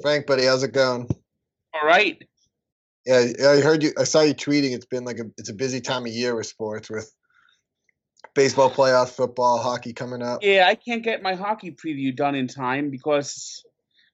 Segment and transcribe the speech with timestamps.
[0.00, 1.08] Frank, buddy, how's it going?
[1.74, 2.22] All right.
[3.04, 3.92] Yeah, I heard you.
[3.98, 4.74] I saw you tweeting.
[4.74, 7.12] It's been like a it's a busy time of year with sports, with
[8.34, 10.42] baseball playoffs, football, hockey coming up.
[10.42, 13.64] Yeah, I can't get my hockey preview done in time because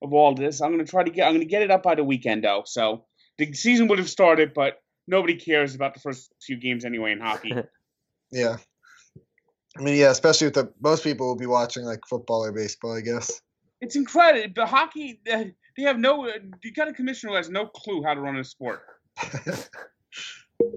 [0.00, 0.62] of all this.
[0.62, 1.26] I'm gonna try to get.
[1.26, 2.62] I'm gonna get it up by the weekend though.
[2.66, 3.04] So
[3.38, 7.20] the season would have started, but nobody cares about the first few games anyway in
[7.20, 7.54] hockey.
[8.32, 8.56] yeah.
[9.76, 12.96] I mean, yeah, especially with the most people will be watching like football or baseball,
[12.96, 13.40] I guess.
[13.80, 14.52] It's incredible.
[14.54, 15.20] But hockey,
[15.76, 16.30] they have no.
[16.62, 18.82] You got a commissioner who has no clue how to run a sport.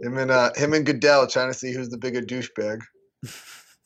[0.03, 2.81] him and uh, him and Goodell trying to see who's the bigger douchebag.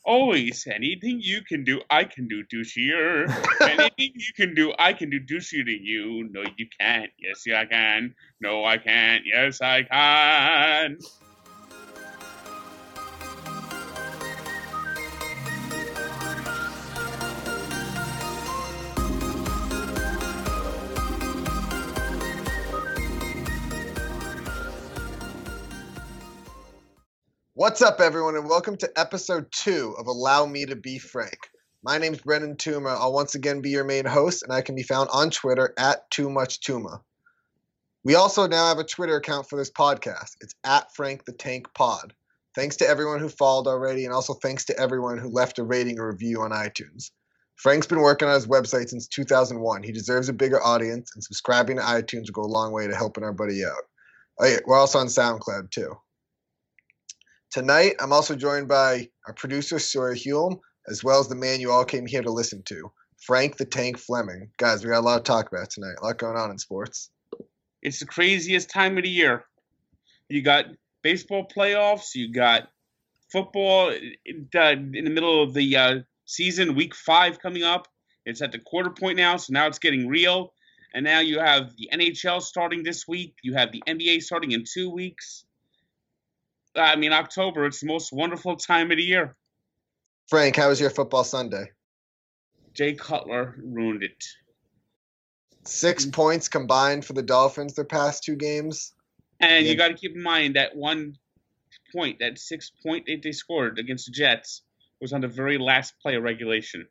[0.04, 3.28] Always, anything you can do, I can do douchier.
[3.60, 6.28] anything you can do, I can do douchier to you.
[6.32, 7.10] No, you can't.
[7.20, 8.12] Yes, I can.
[8.40, 9.22] No, I can't.
[9.24, 10.98] Yes, I can.
[27.62, 31.48] What's up, everyone, and welcome to episode two of Allow Me to Be Frank.
[31.84, 32.96] My name's Brendan Tuma.
[32.98, 36.10] I'll once again be your main host, and I can be found on Twitter at
[36.10, 37.02] Too Much Tuma.
[38.02, 40.38] We also now have a Twitter account for this podcast.
[40.40, 42.12] It's at Frank the Tank Pod.
[42.56, 46.00] Thanks to everyone who followed already, and also thanks to everyone who left a rating
[46.00, 47.12] or review on iTunes.
[47.54, 49.84] Frank's been working on his website since 2001.
[49.84, 52.96] He deserves a bigger audience, and subscribing to iTunes will go a long way to
[52.96, 53.84] helping our buddy out.
[54.40, 55.96] Oh, we're also on SoundCloud too.
[57.52, 60.58] Tonight, I'm also joined by our producer, Sawyer Hulme,
[60.88, 63.98] as well as the man you all came here to listen to, Frank the Tank
[63.98, 64.48] Fleming.
[64.56, 65.96] Guys, we got a lot to talk about tonight.
[66.00, 67.10] A lot going on in sports.
[67.82, 69.44] It's the craziest time of the year.
[70.30, 70.64] You got
[71.02, 72.70] baseball playoffs, you got
[73.30, 77.86] football in the middle of the uh, season, week five coming up.
[78.24, 80.54] It's at the quarter point now, so now it's getting real.
[80.94, 83.34] And now you have the NHL starting this week.
[83.42, 85.44] You have the NBA starting in two weeks.
[86.76, 89.36] I mean, October, it's the most wonderful time of the year.
[90.28, 91.70] Frank, how was your football Sunday?
[92.74, 94.24] Jay Cutler ruined it.
[95.64, 96.12] Six mm.
[96.12, 98.92] points combined for the Dolphins their past two games.
[99.40, 99.72] And yeah.
[99.72, 101.16] you got to keep in mind that one
[101.92, 104.62] point, that six point that they scored against the Jets,
[105.00, 106.86] was on the very last play of regulation.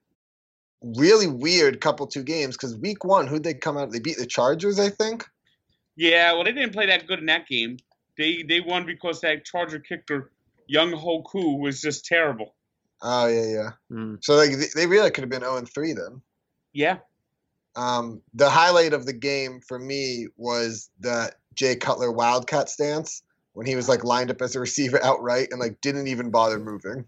[0.84, 3.92] Really weird couple two games because week one, who'd they come out?
[3.92, 5.26] They beat the Chargers, I think.
[5.96, 7.78] Yeah, well, they didn't play that good in that game.
[8.18, 10.32] They they won because that Charger kicker
[10.72, 12.56] Younghoe Koo was just terrible.
[13.02, 13.70] Oh yeah, yeah.
[13.92, 14.24] Mm.
[14.24, 16.22] So like they really could have been zero oh and three then.
[16.74, 16.98] Yeah.
[17.76, 23.24] Um, the highlight of the game for me was that Jay Cutler wildcat stance
[23.54, 26.60] when he was like lined up as a receiver outright and like didn't even bother
[26.60, 27.06] moving.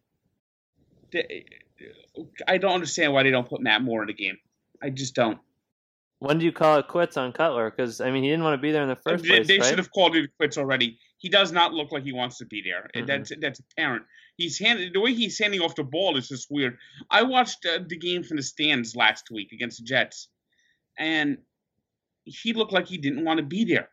[2.48, 4.38] I don't understand why they don't put Matt Moore in the game.
[4.82, 5.40] I just don't.
[6.24, 7.70] When do you call it quits on Cutler?
[7.70, 9.48] Because I mean, he didn't want to be there in the first they, place.
[9.48, 9.68] They right?
[9.68, 10.98] should have called it quits already.
[11.18, 12.90] He does not look like he wants to be there.
[12.96, 13.08] Mm-hmm.
[13.08, 14.06] That's that's apparent.
[14.38, 16.78] He's handing the way he's handing off the ball is just weird.
[17.12, 20.30] I watched uh, the game from the stands last week against the Jets,
[20.98, 21.40] and
[22.24, 23.90] he looked like he didn't want to be there.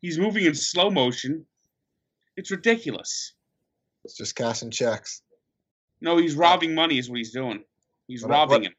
[0.00, 1.46] He's moving in slow motion.
[2.36, 3.32] It's ridiculous.
[4.04, 5.22] It's just cashing checks.
[6.00, 6.98] No, he's robbing money.
[6.98, 7.64] Is what he's doing.
[8.06, 8.74] He's what, robbing what, him.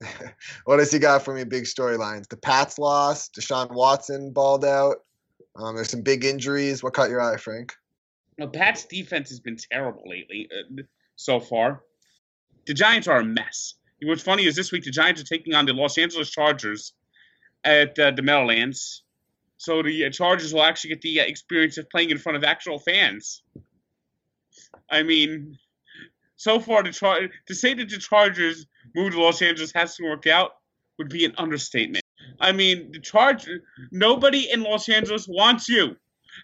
[0.64, 1.44] what has he got for me?
[1.44, 2.28] Big storylines.
[2.28, 3.34] The Pats lost.
[3.34, 4.96] Deshaun Watson balled out.
[5.56, 6.82] Um, there's some big injuries.
[6.82, 7.74] What caught your eye, Frank?
[8.38, 10.82] The Pats defense has been terrible lately uh,
[11.16, 11.82] so far.
[12.66, 13.74] The Giants are a mess.
[14.02, 16.92] What's funny is this week the Giants are taking on the Los Angeles Chargers
[17.62, 19.02] at uh, the Meadowlands.
[19.56, 22.44] So the uh, Chargers will actually get the uh, experience of playing in front of
[22.44, 23.42] actual fans.
[24.90, 25.56] I mean,
[26.36, 30.04] so far the Char- to say that the Chargers move to Los Angeles has to
[30.04, 30.52] work out
[30.98, 32.04] would be an understatement.
[32.40, 33.48] I mean, the charge
[33.90, 35.96] nobody in Los Angeles wants you.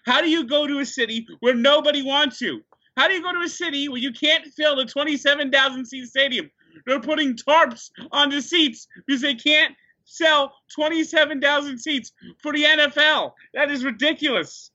[0.05, 2.61] How do you go to a city where nobody wants you?
[2.97, 6.51] How do you go to a city where you can't fill the 27,000 seat stadium?
[6.85, 9.75] They're putting tarps on the seats because they can't
[10.05, 13.33] sell 27,000 seats for the NFL.
[13.53, 14.71] That is ridiculous.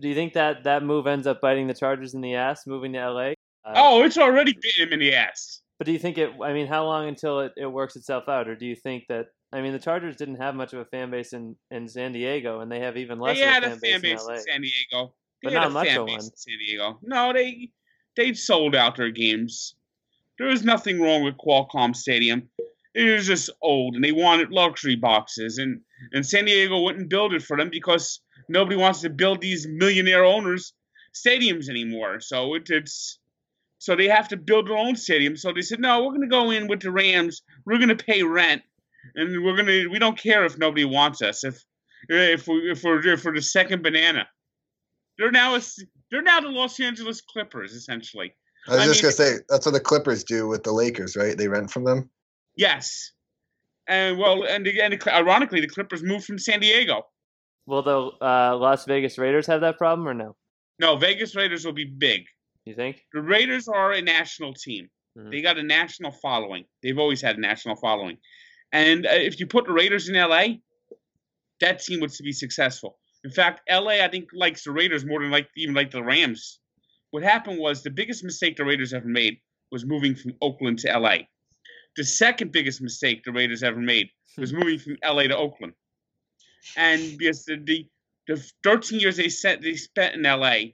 [0.00, 2.92] Do you think that that move ends up biting the Chargers in the ass, moving
[2.94, 3.20] to LA?
[3.64, 5.61] Uh, oh, it's already bitten him in the ass.
[5.82, 6.30] But do you think it?
[6.40, 9.26] I mean, how long until it, it works itself out, or do you think that?
[9.52, 12.60] I mean, the Chargers didn't have much of a fan base in, in San Diego,
[12.60, 13.36] and they have even less.
[13.36, 15.12] They had a fan, fan base, in, in San Diego,
[15.42, 16.20] they but not much fan of one.
[16.20, 17.00] San Diego.
[17.02, 17.70] No, they
[18.14, 19.74] they sold out their games.
[20.38, 22.48] There was nothing wrong with Qualcomm Stadium.
[22.94, 25.80] It was just old, and they wanted luxury boxes, and
[26.12, 30.24] and San Diego wouldn't build it for them because nobody wants to build these millionaire
[30.24, 30.74] owners
[31.12, 32.20] stadiums anymore.
[32.20, 33.18] So it, it's
[33.82, 35.36] so they have to build their own stadium.
[35.36, 37.42] So they said, no, we're going to go in with the Rams.
[37.66, 38.62] We're going to pay rent.
[39.16, 39.88] and we're gonna.
[39.90, 41.42] We don't care if nobody wants us.
[41.42, 41.60] If
[42.08, 44.28] if we if we're if we're the second banana,
[45.18, 45.60] they're now a,
[46.12, 48.32] they're now the Los Angeles Clippers essentially.
[48.68, 51.16] I was I just mean- gonna say that's what the Clippers do with the Lakers,
[51.16, 51.36] right?
[51.36, 52.08] They rent from them.
[52.56, 53.10] Yes,
[53.88, 57.02] and well, and again, ironically, the Clippers moved from San Diego.
[57.66, 60.36] Will the uh, Las Vegas Raiders have that problem or no?
[60.78, 62.22] No, Vegas Raiders will be big.
[62.64, 63.04] You think?
[63.12, 64.88] The Raiders are a national team.
[65.16, 65.30] Mhm.
[65.30, 66.64] They got a national following.
[66.82, 68.18] They've always had a national following.
[68.72, 70.58] And uh, if you put the Raiders in LA,
[71.60, 72.98] that team would be successful.
[73.24, 76.60] In fact, LA I think likes the Raiders more than like even like the Rams.
[77.10, 79.38] What happened was the biggest mistake the Raiders ever made
[79.70, 81.18] was moving from Oakland to LA.
[81.96, 85.74] The second biggest mistake the Raiders ever made was moving from LA to Oakland.
[86.76, 87.86] And because the, the
[88.28, 90.72] the 13 years they set they spent in LA,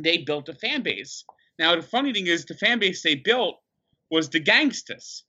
[0.00, 1.24] they built a fan base.
[1.58, 3.56] Now the funny thing is the fan base they built
[4.10, 5.24] was the gangsters.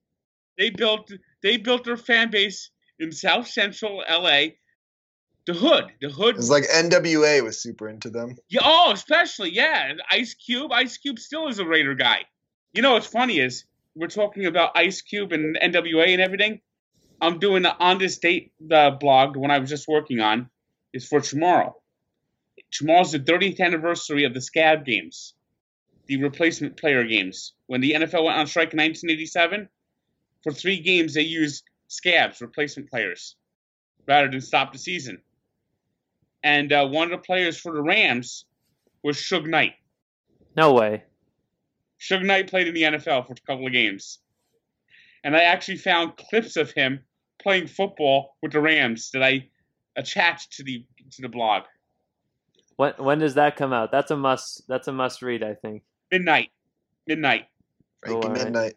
[0.57, 1.11] They built
[1.43, 2.69] they built their fan base
[2.99, 4.47] in South Central LA,
[5.45, 5.85] the hood.
[6.01, 8.35] The hood It's like NWA was super into them.
[8.49, 9.93] yeah, oh, especially, yeah.
[10.09, 10.71] Ice Cube.
[10.71, 12.23] Ice Cube still is a Raider guy.
[12.73, 13.65] You know what's funny is
[13.95, 16.61] we're talking about Ice Cube and NWA and everything.
[17.21, 20.49] I'm doing the on this date uh, blog, the one I was just working on,
[20.93, 21.75] is for tomorrow.
[22.75, 25.33] Tomorrow's the 30th anniversary of the Scab games,
[26.07, 27.53] the replacement player games.
[27.67, 29.69] When the NFL went on strike in 1987,
[30.43, 33.37] for three games they used Scabs, replacement players,
[34.05, 35.21] rather than stop the season.
[36.43, 38.43] And uh, one of the players for the Rams
[39.03, 39.75] was Suge Knight.
[40.57, 41.05] No way.
[42.01, 44.19] Suge Knight played in the NFL for a couple of games.
[45.23, 47.05] And I actually found clips of him
[47.41, 49.47] playing football with the Rams that I
[49.95, 51.63] attached to the to the blog.
[52.77, 53.91] When when does that come out?
[53.91, 54.63] That's a must.
[54.67, 55.43] That's a must read.
[55.43, 55.83] I think.
[56.11, 56.49] Midnight.
[57.07, 57.45] Midnight.
[58.03, 58.43] Frankie all right.
[58.43, 58.73] Midnight.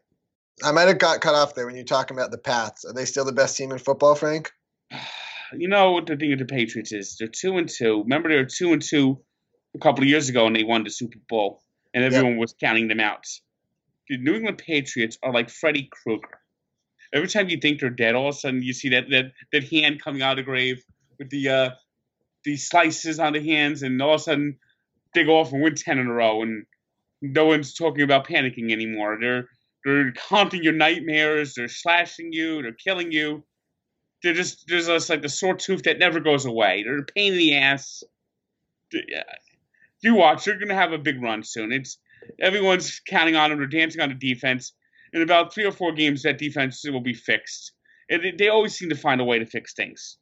[0.65, 2.85] I might have got cut off there when you're talking about the Pats.
[2.85, 4.53] Are they still the best team in football, Frank?
[5.55, 7.17] You know what the thing with the Patriots is?
[7.17, 8.03] They're two and two.
[8.03, 9.19] Remember they were two and two
[9.75, 11.63] a couple of years ago and they won the Super Bowl
[11.95, 13.25] and everyone was counting them out.
[14.11, 16.41] The New England Patriots are like Freddy Krueger.
[17.15, 19.65] Every time you think they're dead, all of a sudden you see that that, that
[19.65, 20.85] hand coming out of the grave
[21.19, 21.71] with the uh
[22.49, 24.59] the slices on the hands and all of a sudden
[25.15, 26.65] they go off and win ten in a row and
[27.23, 29.19] no one's talking about panicking anymore.
[29.21, 29.49] They're
[29.85, 33.45] they're haunting your nightmares, they're slashing you, they're killing you
[34.23, 36.83] they're just there's just like the sore tooth that never goes away.
[36.85, 38.03] They're a pain in the ass.
[40.03, 41.73] You watch, they're gonna have a big run soon.
[41.73, 41.99] It's
[42.41, 43.59] everyone's counting on them.
[43.59, 44.73] They're dancing on the defense.
[45.13, 47.73] In about three or four games, that defense will be fixed.
[48.11, 50.19] They- they always seem to find a way to fix things.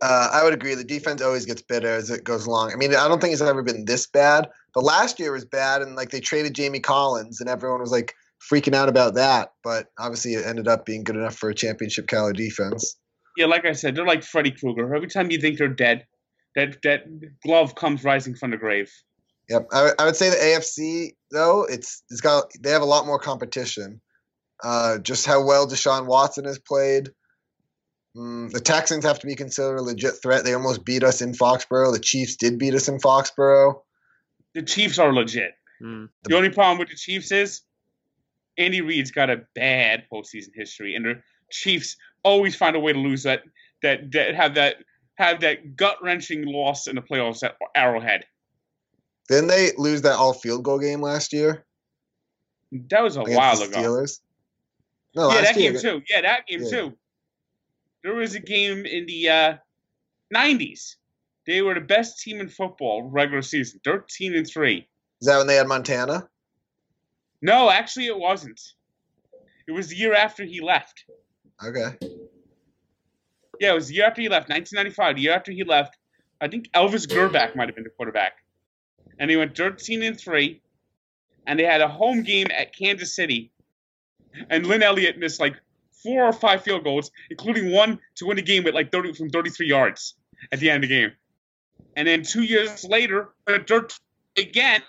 [0.00, 0.74] Uh, I would agree.
[0.74, 2.72] The defense always gets better as it goes along.
[2.72, 4.48] I mean, I don't think it's ever been this bad.
[4.74, 8.14] But last year was bad, and like they traded Jamie Collins, and everyone was like
[8.52, 9.52] freaking out about that.
[9.64, 12.96] But obviously, it ended up being good enough for a championship caliber defense.
[13.36, 14.94] Yeah, like I said, they're like Freddy Krueger.
[14.94, 16.06] Every time you think they're dead,
[16.54, 17.04] that that
[17.42, 18.90] glove comes rising from the grave.
[19.48, 22.86] Yep, I, would- I would say the AFC though it's it's got they have a
[22.86, 24.00] lot more competition.
[24.62, 27.10] Uh, just how well Deshaun Watson has played.
[28.16, 30.44] Mm, the Texans have to be considered a legit threat.
[30.44, 31.92] They almost beat us in Foxborough.
[31.92, 33.80] The Chiefs did beat us in Foxborough.
[34.54, 35.52] The Chiefs are legit.
[35.80, 36.06] Hmm.
[36.24, 37.60] The only problem with the Chiefs is
[38.56, 42.98] Andy Reid's got a bad postseason history, and the Chiefs always find a way to
[42.98, 43.42] lose that
[43.82, 44.76] that, that have that
[45.16, 48.24] have that gut wrenching loss in the playoffs at Arrowhead.
[49.28, 51.66] Didn't they lose that all field goal game last year
[52.72, 53.76] That was a while the ago.
[53.78, 54.20] Steelers?
[55.14, 55.72] No, yeah, last that year.
[55.72, 56.02] game too.
[56.08, 56.70] Yeah, that game Yeah.
[56.70, 56.98] too.
[58.08, 59.54] There was a game in the uh,
[60.34, 60.94] '90s.
[61.46, 64.88] They were the best team in football regular season, 13 and three.
[65.20, 66.26] Is that when they had Montana?
[67.42, 68.58] No, actually, it wasn't.
[69.66, 71.04] It was the year after he left.
[71.62, 71.98] Okay.
[73.60, 75.16] Yeah, it was the year after he left, 1995.
[75.16, 75.98] The year after he left,
[76.40, 78.36] I think Elvis Grbac might have been the quarterback,
[79.18, 80.62] and they went 13 and three,
[81.46, 83.52] and they had a home game at Kansas City,
[84.48, 85.56] and Lin Elliott missed like
[86.02, 89.30] four or five field goals, including one to win the game at like 30 from
[89.30, 90.14] 33 yards
[90.52, 91.12] at the end of the game,
[91.96, 93.88] and then two years later, 13
[94.36, 94.82] again,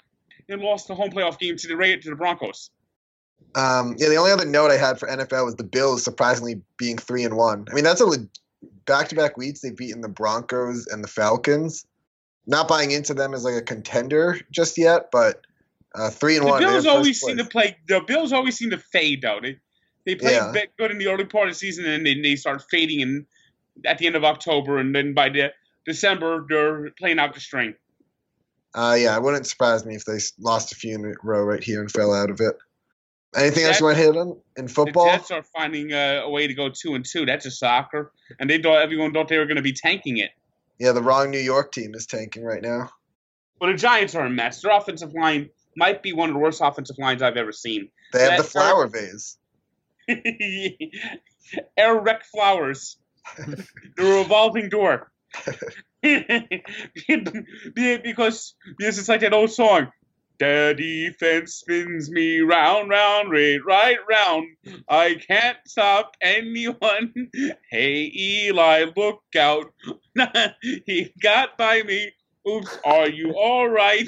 [0.47, 2.71] and lost the home playoff game to the Ra- to the Broncos.
[3.55, 6.97] Um, yeah, the only other note I had for NFL was the Bills surprisingly being
[6.97, 7.65] three and one.
[7.71, 8.07] I mean, that's a
[8.85, 11.85] back-to-back weeks they've beaten the Broncos and the Falcons.
[12.47, 15.45] Not buying into them as like a contender just yet, but
[15.95, 16.61] uh, three and The one.
[16.61, 17.77] Bills always seem to play.
[17.87, 19.39] The Bills always seem to fade though.
[19.41, 19.57] They
[20.09, 20.49] they play Yeah.
[20.49, 23.01] a bit good in the early part of the season, and then they start fading
[23.01, 23.27] in
[23.85, 25.53] at the end of October, and then by the
[25.85, 27.75] December they're playing out the string.
[28.73, 31.63] Uh, yeah, it wouldn't surprise me if they lost a few in a row right
[31.63, 32.57] here and fell out of it.
[33.35, 35.05] Anything else you want to hit on in football?
[35.05, 35.17] The?
[35.17, 37.25] Jets are finding uh, a way to go two and two.
[37.27, 40.31] That's a soccer, and they thought everyone thought they were going to be tanking it.
[40.79, 42.89] Yeah, the wrong New York team is tanking right now.
[43.61, 44.61] Well, the Giants are a mess.
[44.61, 47.89] Their offensive line might be one of the worst offensive lines I've ever seen.
[48.13, 49.37] They have the flower vase.
[51.79, 52.97] Ereck Flowers.
[53.37, 55.11] the revolving door.
[57.93, 59.91] because because it's like that old song.
[60.39, 64.47] The defense spins me round, round, right, right round.
[64.87, 67.13] I can't stop anyone.
[67.69, 69.73] Hey Eli, look out!
[70.85, 72.13] he got by me.
[72.47, 74.07] Oops, are you all right?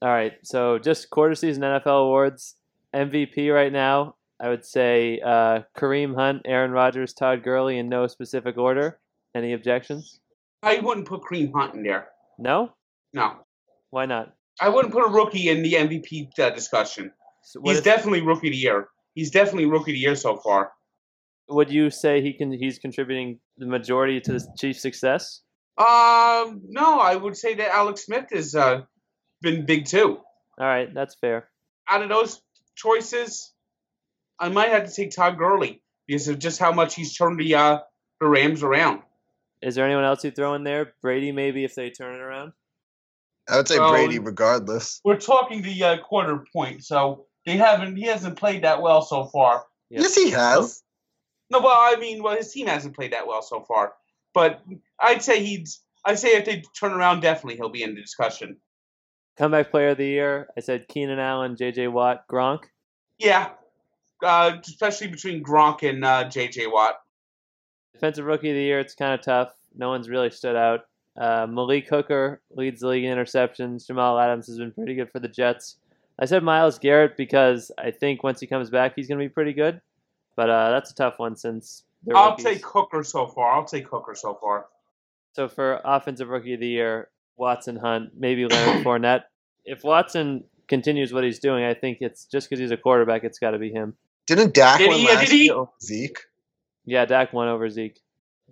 [0.00, 2.54] All right, so just quarter season NFL awards.
[2.94, 8.06] MVP right now, I would say uh, Kareem Hunt, Aaron Rodgers, Todd Gurley in no
[8.06, 8.98] specific order.
[9.34, 10.20] Any objections?
[10.62, 12.08] I wouldn't put Kareem Hunt in there.
[12.38, 12.72] No?
[13.12, 13.36] No,
[13.90, 14.34] Why not?
[14.60, 17.12] I wouldn't put a rookie in the MVP uh, discussion.
[17.42, 18.88] So He's if- definitely rookie of the year.
[19.14, 20.72] He's definitely rookie of the year so far.
[21.48, 22.52] would you say he can?
[22.52, 25.42] He's contributing the majority to the Chiefs' success.
[25.78, 28.82] Um, no, I would say that Alex Smith has uh,
[29.40, 30.18] been big too.
[30.58, 31.48] All right, that's fair.
[31.88, 32.40] Out of those
[32.78, 33.52] choices,
[34.38, 37.54] I might have to take Todd Gurley because of just how much he's turned the
[37.54, 37.78] uh,
[38.20, 39.02] the Rams around.
[39.60, 40.94] Is there anyone else you throw in there?
[41.02, 42.52] Brady, maybe if they turn it around.
[43.48, 45.00] I would say Well, Brady regardless.
[45.04, 47.96] We're talking the uh, quarter point, so they haven't.
[47.96, 49.64] He hasn't played that well so far.
[49.90, 50.02] Yep.
[50.02, 50.82] Yes, he has.
[51.50, 53.94] No, well, I mean, well, his team hasn't played that well so far.
[54.34, 54.62] But
[55.00, 55.80] I'd say he's.
[56.04, 58.58] I'd say if they turn around, definitely he'll be in the discussion.
[59.38, 60.48] Comeback player of the year.
[60.56, 61.88] I said Keenan Allen, J.J.
[61.88, 62.64] Watt, Gronk.
[63.18, 63.50] Yeah,
[64.22, 66.66] uh, especially between Gronk and uh, J.J.
[66.66, 66.96] Watt.
[67.94, 68.80] Defensive rookie of the year.
[68.80, 69.52] It's kind of tough.
[69.76, 70.86] No one's really stood out.
[71.16, 73.86] Uh, Malik Hooker leads the league in interceptions.
[73.86, 75.76] Jamal Adams has been pretty good for the Jets.
[76.18, 79.28] I said Myles Garrett because I think once he comes back, he's going to be
[79.28, 79.80] pretty good.
[80.36, 82.44] But uh, that's a tough one since I'll rookies.
[82.44, 83.52] take Hooker so far.
[83.52, 84.66] I'll take Hooker so far.
[85.34, 89.22] So for offensive rookie of the year, Watson Hunt, maybe Leonard Fournette.
[89.64, 93.38] If Watson continues what he's doing, I think it's just because he's a quarterback, it's
[93.38, 93.94] got to be him.
[94.26, 95.06] Didn't Dak Did win he?
[95.06, 95.44] last Did he?
[95.46, 95.64] year?
[95.82, 96.18] Zeke.
[96.84, 97.98] Yeah, Dak won over Zeke.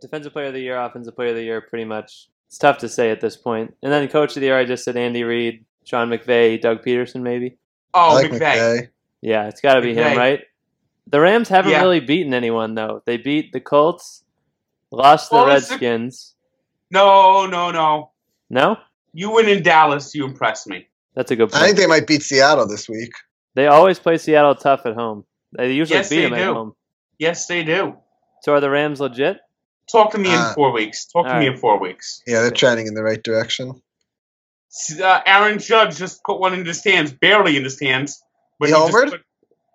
[0.00, 2.28] Defensive player of the year, offensive player of the year, pretty much.
[2.48, 3.74] It's tough to say at this point.
[3.82, 7.22] And then coach of the year, I just said Andy Reid, Sean McVay, Doug Pederson,
[7.22, 7.56] maybe.
[7.94, 8.38] Oh, like McVay.
[8.40, 8.88] McVay.
[9.22, 10.42] Yeah, it's got to be him, right?
[11.08, 11.80] The Rams haven't Yeah.
[11.82, 13.02] really beaten anyone though.
[13.06, 14.22] They beat the Colts,
[14.90, 16.34] lost to the Well, it's the- Redskins.
[16.90, 18.10] No, no, no.
[18.50, 18.76] No,
[19.12, 20.14] You win in Dallas.
[20.14, 20.86] You impress me.
[21.14, 21.62] that's a good point.
[21.62, 23.12] I think they might beat Seattle this week.
[23.54, 25.24] They always play Seattle tough at home.
[25.56, 26.72] They usually Yes, beat they them at home.
[27.18, 27.96] Yes, they do.
[28.42, 29.38] So are the Rams legit?
[29.90, 31.06] Talk to me Uh, in four weeks.
[31.06, 32.22] Talk to all me in four weeks.
[32.26, 33.80] Yeah, they're trending in the right direction.
[35.02, 38.22] Uh, Aaron Judge just put one in the stands, barely in the stands.
[38.58, 39.10] But He just homered?
[39.10, 39.22] put-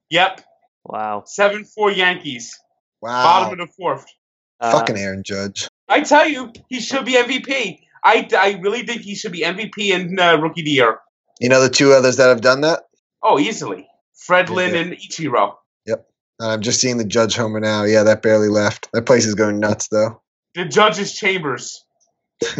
[0.09, 0.41] yep,
[0.85, 1.23] Wow.
[1.25, 2.57] seven four Yankees,
[3.01, 3.23] Wow.
[3.23, 4.05] bottom of the fourth.
[4.59, 5.67] Uh, Fucking Aaron Judge.
[5.87, 7.79] I tell you, he should be MVP.
[8.03, 10.99] I, I really think he should be MVP and uh, Rookie of the Year.
[11.39, 12.83] You know the two others that have done that?
[13.23, 13.87] Oh, easily.
[14.15, 14.55] Fred Yeah.
[14.55, 15.55] Lynn and Ichiro.
[15.85, 16.07] Yep.
[16.39, 17.83] I'm just seeing the Judge homer now.
[17.83, 18.89] Yeah, that barely left.
[18.93, 20.21] That place is going nuts, though.
[20.55, 21.83] The judges' chambers.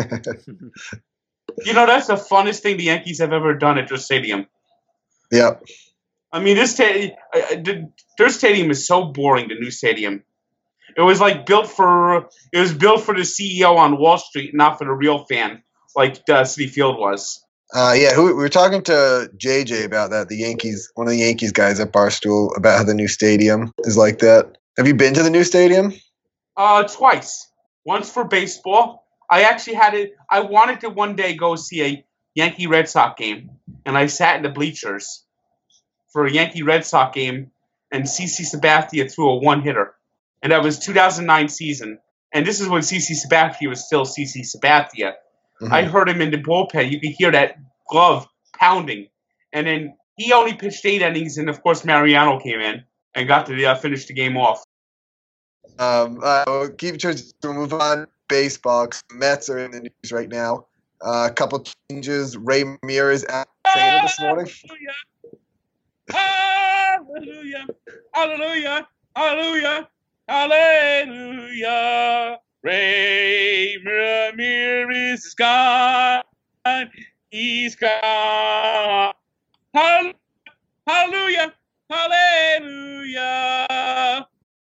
[1.66, 4.48] You know, that's the funnest thing the Yankees have ever done at their stadium.
[5.32, 5.64] Yep.
[6.32, 7.76] I mean, this sta- uh, uh,
[8.18, 9.50] their stadium is so boring.
[9.50, 10.24] The new stadium.
[10.96, 14.78] It was like built for it was built for the CEO on Wall Street, not
[14.78, 15.64] for the real fan,
[15.96, 17.44] like uh, Citi Field was.
[17.74, 20.28] Uh, yeah, who, we were talking to JJ about that.
[20.28, 23.96] The Yankees, one of the Yankees guys at Barstool, about how the new stadium is
[23.96, 24.58] like that.
[24.78, 25.94] Have you been to the new stadium?
[26.58, 27.48] Uh, twice.
[27.86, 29.06] Once for baseball.
[29.30, 30.14] I actually had it.
[30.30, 32.06] I wanted to one day go see a
[32.36, 33.52] Yankee Red Sox game,
[33.86, 35.24] and I sat in the bleachers
[36.12, 37.52] for a Yankee Red Sox game,
[37.92, 39.96] and CC Sabathia threw a one hitter,
[40.42, 42.00] and that was 2009 season.
[42.34, 45.14] And this is when CC Sabathia was still CC Sabathia.
[45.62, 45.72] Mhm.
[45.72, 46.90] I heard him in the bullpen.
[46.92, 47.58] You could hear that
[47.90, 49.08] glove pounding,
[49.54, 52.84] and then he only pitched eight innings, and of course Mariano came in
[53.16, 54.64] and got to uh, finish the game off.
[55.80, 58.08] Um, uh, we'll keep to we'll move on.
[58.28, 58.88] Baseball.
[58.88, 60.68] 'cause the Mets are in the news right now.
[61.02, 62.38] Uh, a couple changes.
[62.38, 64.48] Ray Ramirez at trainer this morning.
[64.48, 64.96] Hallelujah.
[66.10, 67.68] Hallelujah.
[68.14, 68.88] Hallelujah.
[69.16, 69.90] Hallelujah.
[72.64, 76.22] Ray Ramirez is gone.
[77.30, 79.14] He's gone.
[80.88, 81.54] Hallelujah.
[81.90, 83.68] Hallelujah.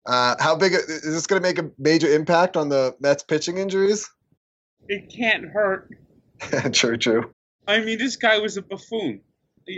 [0.04, 3.56] Uh, how big is this going to make a major impact on the Mets pitching
[3.58, 4.10] injuries?
[4.88, 5.90] It can't hurt.
[6.72, 7.32] true, true.
[7.66, 9.22] I mean, this guy was a buffoon.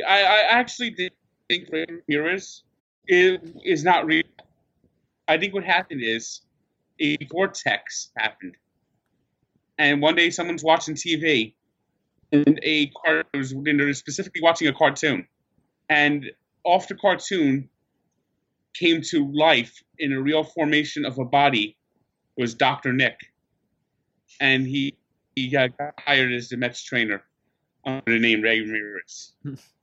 [0.07, 1.13] I, I actually did
[1.49, 2.65] think Ramirez
[3.07, 4.25] is, is not real.
[5.29, 6.41] I think what happened is
[6.99, 8.57] a vortex happened.
[9.79, 11.55] And one day someone's watching TV
[12.33, 13.55] and a car was
[13.99, 15.29] specifically watching a cartoon.
[15.89, 16.31] And
[16.65, 17.69] off the cartoon
[18.75, 21.77] came to life in a real formation of a body
[22.37, 22.93] was Dr.
[22.93, 23.19] Nick.
[24.41, 24.97] And he
[25.35, 27.23] he got hired as the Mets trainer
[27.85, 29.33] under the name Ray Ramirez.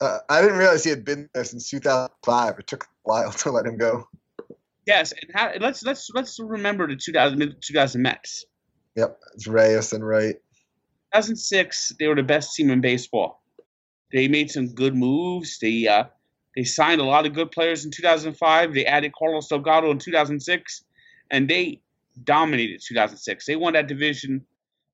[0.00, 2.58] Uh, I didn't realize he had been there since 2005.
[2.58, 4.04] It took a while to let him go.
[4.86, 8.46] Yes, and how, let's let's let's remember the 2000 2000 Mets.
[8.96, 10.36] Yep, it's Reyes and Wright.
[11.14, 13.42] 2006, they were the best team in baseball.
[14.12, 15.58] They made some good moves.
[15.58, 16.04] They uh,
[16.56, 18.74] they signed a lot of good players in 2005.
[18.74, 20.84] They added Carlos Delgado in 2006,
[21.30, 21.80] and they
[22.24, 23.46] dominated 2006.
[23.46, 24.44] They won that division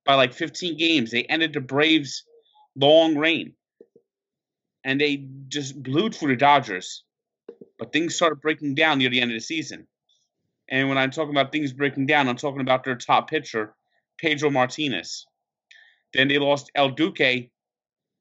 [0.04, 1.11] by like 15 games.
[1.11, 2.25] They ended the Braves'
[2.76, 3.54] long reign,
[4.85, 7.05] and they just blew through the Dodgers.
[7.79, 9.87] But things started breaking down near the end of the season.
[10.69, 13.75] And when I'm talking about things breaking down, I'm talking about their top pitcher,
[14.19, 15.26] Pedro Martinez.
[16.12, 17.50] Then they lost El Duque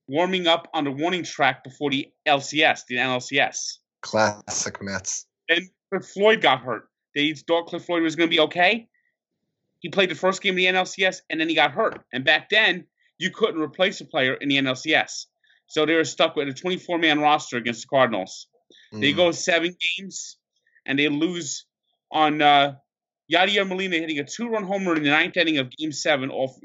[0.08, 3.77] warming up on the warning track before the LCS, the NLCS.
[4.01, 5.27] Classic Mets.
[5.50, 6.89] And Cliff Floyd got hurt.
[7.15, 8.88] They thought Cliff Floyd was going to be okay.
[9.79, 12.03] He played the first game of the NLCS and then he got hurt.
[12.12, 12.86] And back then,
[13.20, 15.27] you couldn't replace a player in the NLCS.
[15.74, 18.46] So they were stuck with a 24 man roster against the Cardinals.
[18.94, 19.01] Mm.
[19.01, 20.38] They go seven games
[20.86, 21.65] and they lose
[22.12, 22.75] on uh,
[23.34, 26.56] Yadier Molina hitting a two run homer in the ninth inning of game seven off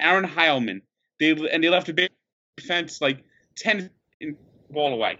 [0.00, 0.80] Aaron Heilman.
[1.20, 2.10] They, and they left a big
[2.56, 3.22] defense like
[3.54, 3.88] 10
[4.68, 5.18] ball away.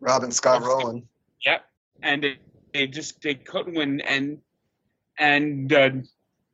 [0.00, 1.08] Robin Scott Rolen.
[1.46, 1.64] Yep.
[2.02, 2.38] And they,
[2.74, 4.36] they just they couldn't win and
[5.18, 5.90] and uh,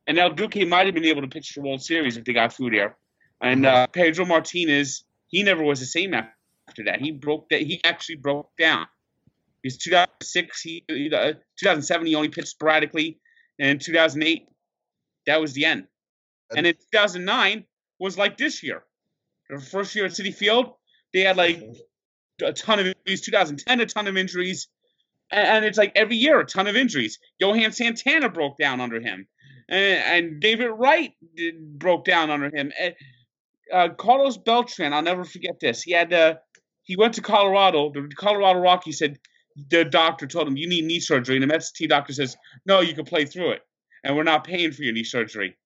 [0.07, 2.53] and El Duque might have been able to pitch the World Series if they got
[2.53, 2.97] through there.
[3.41, 7.01] And uh, Pedro Martinez, he never was the same after that.
[7.01, 7.63] He broke that.
[7.63, 8.87] He actually broke down.
[9.63, 10.61] He's 2006.
[10.61, 12.07] He uh, 2007.
[12.07, 13.19] He only pitched sporadically,
[13.59, 14.47] and in 2008,
[15.27, 15.87] that was the end.
[16.55, 17.65] And in 2009
[17.99, 18.83] was like this year.
[19.49, 20.75] the first year at Citi Field,
[21.15, 21.63] they had like
[22.43, 23.23] a ton of injuries.
[23.23, 24.69] 2010, a ton of injuries.
[25.31, 27.19] And, it's like every year, a ton of injuries.
[27.39, 29.27] Johan Santana broke down under him.
[29.71, 32.71] And, and David Wright did, broke down under him.
[33.73, 35.83] Uh, Carlos Beltran, I'll never forget this.
[35.83, 36.35] He had uh,
[36.83, 37.91] he went to Colorado.
[37.93, 39.19] The Colorado Rockies said
[39.71, 42.95] the doctor told him you need knee surgery, and the Mets doctor says no, you
[42.95, 43.63] can play through it,
[44.05, 45.57] and we're not paying for your knee surgery.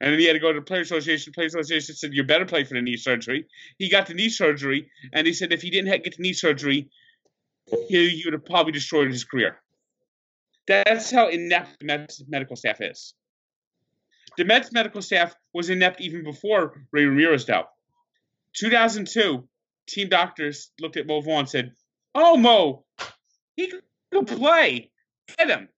[0.00, 1.32] And then he had to go to the Player Association.
[1.32, 3.46] Player Association said, You better play for the knee surgery.
[3.78, 6.90] He got the knee surgery, and he said if he didn't get the knee surgery,
[7.88, 9.60] he, he would have probably destroyed his career.
[10.66, 11.82] That's how inept
[12.28, 13.14] medical staff is.
[14.38, 17.64] The Mets medical staff was inept even before Ray Ramirez died.
[18.54, 19.46] 2002,
[19.88, 21.72] team doctors looked at Mo Vaughn and said,
[22.14, 22.84] Oh, Mo,
[23.56, 23.72] he
[24.12, 24.92] can play.
[25.36, 25.68] Get him.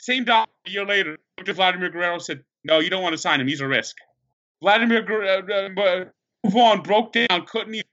[0.00, 3.40] Same doctor a year later at Vladimir Guerrero said, no, you don't want to sign
[3.40, 3.46] him.
[3.46, 3.96] He's a risk.
[4.60, 6.04] Vladimir uh, uh,
[6.46, 7.86] Vaughn broke down, couldn't even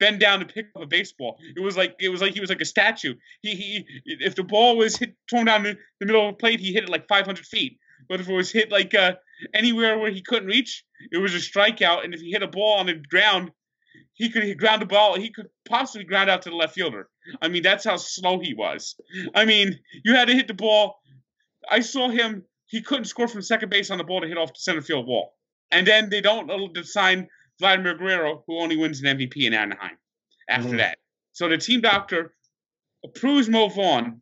[0.00, 1.38] bend down to pick up a baseball.
[1.56, 3.14] It was like it was like he was like a statue.
[3.42, 6.60] He he if the ball was hit thrown down the, the middle of the plate,
[6.60, 7.78] he hit it like 500 feet.
[8.08, 9.14] But if it was hit like uh,
[9.54, 12.04] anywhere where he couldn't reach, it was a strikeout.
[12.04, 13.50] And if he hit a ball on the ground,
[14.14, 15.18] he could ground the ball.
[15.18, 17.08] He could possibly ground out to the left fielder.
[17.42, 18.94] I mean, that's how slow he was.
[19.34, 20.96] I mean, you had to hit the ball.
[21.68, 24.52] I saw him he couldn't score from second base on the ball to hit off
[24.52, 25.34] the center field wall.
[25.70, 26.50] And then they don't
[26.86, 29.96] sign Vladimir Guerrero, who only wins an MVP in Anaheim
[30.48, 30.78] after mm-hmm.
[30.78, 30.98] that.
[31.32, 32.34] So the team doctor
[33.04, 34.20] approves Mo Vaughn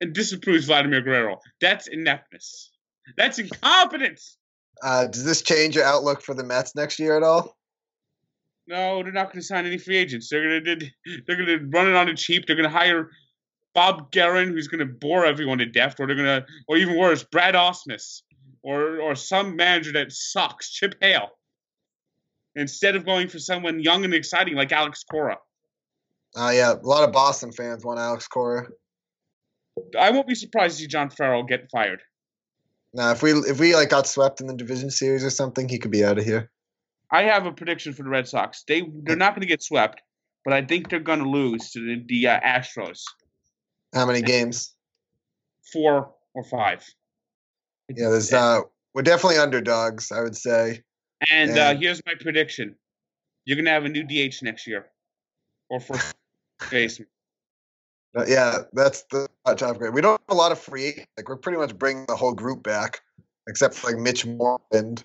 [0.00, 1.38] and disapproves Vladimir Guerrero.
[1.60, 2.70] That's ineptness.
[3.16, 4.38] That's incompetence.
[4.82, 7.56] Uh, does this change your outlook for the Mets next year at all?
[8.66, 10.28] No, they're not going to sign any free agents.
[10.28, 10.86] They're going to
[11.26, 12.46] they're going to run it on the cheap.
[12.46, 13.10] They're going to hire
[13.74, 16.96] Bob Geren, who's going to bore everyone to death, or they're going to, or even
[16.96, 18.22] worse, Brad Ausmus,
[18.62, 21.28] or or some manager that sucks, Chip Hale,
[22.54, 25.36] instead of going for someone young and exciting like Alex Cora.
[26.34, 28.66] Uh, yeah, a lot of Boston fans want Alex Cora.
[29.98, 32.00] I won't be surprised to see John Farrell get fired.
[32.92, 35.78] Now, if we if we like got swept in the division series or something, he
[35.78, 36.50] could be out of here.
[37.10, 38.64] I have a prediction for the Red Sox.
[38.66, 40.00] They they're not going to get swept,
[40.44, 43.02] but I think they're going to lose to the, the uh, Astros.
[43.92, 44.74] How many games?
[45.72, 46.84] Four or five.
[47.88, 48.60] Yeah, there's uh
[48.94, 50.82] we're definitely underdogs, I would say.
[51.30, 52.76] And, uh, and uh, here's my prediction:
[53.44, 54.86] you're gonna have a new DH next year,
[55.68, 56.14] or first
[56.70, 57.08] baseman.
[58.16, 61.04] Uh, yeah, that's the We don't have a lot of free.
[61.16, 63.00] Like we're pretty much bringing the whole group back,
[63.48, 65.04] except for like Mitch Moore and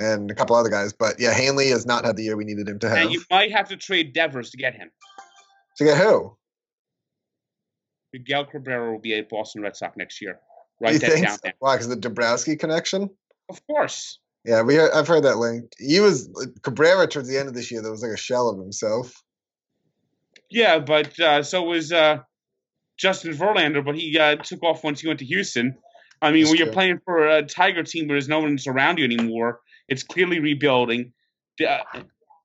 [0.00, 0.92] a couple other guys.
[0.92, 2.98] But yeah, Hanley has not had the year we needed him to have.
[2.98, 4.90] And you might have to trade Devers to get him.
[5.78, 6.36] To get who?
[8.12, 10.38] Miguel Cabrera will be a Boston Red Sox next year.
[10.80, 11.36] You that think down.
[11.36, 11.40] so?
[11.44, 11.54] There.
[11.60, 11.76] Why?
[11.76, 13.08] Because the Dombrowski connection.
[13.48, 14.18] Of course.
[14.44, 15.72] Yeah, we I've heard that link.
[15.78, 16.28] He was
[16.62, 17.80] Cabrera towards the end of this year.
[17.80, 19.22] That was like a shell of himself.
[20.50, 22.18] Yeah, but uh, so was uh,
[23.02, 25.76] Justin Verlander, but he uh, took off once he went to Houston.
[26.22, 28.98] I mean, That's when you're playing for a Tiger team where there's no one around
[28.98, 31.12] you anymore, it's clearly rebuilding.
[31.58, 31.82] The, uh,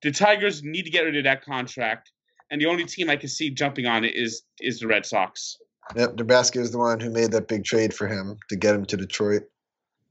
[0.02, 2.12] the Tigers need to get rid of that contract,
[2.50, 5.58] and the only team I can see jumping on it is is the Red Sox.
[5.96, 8.86] Yep, Dombrowski was the one who made that big trade for him to get him
[8.86, 9.44] to Detroit.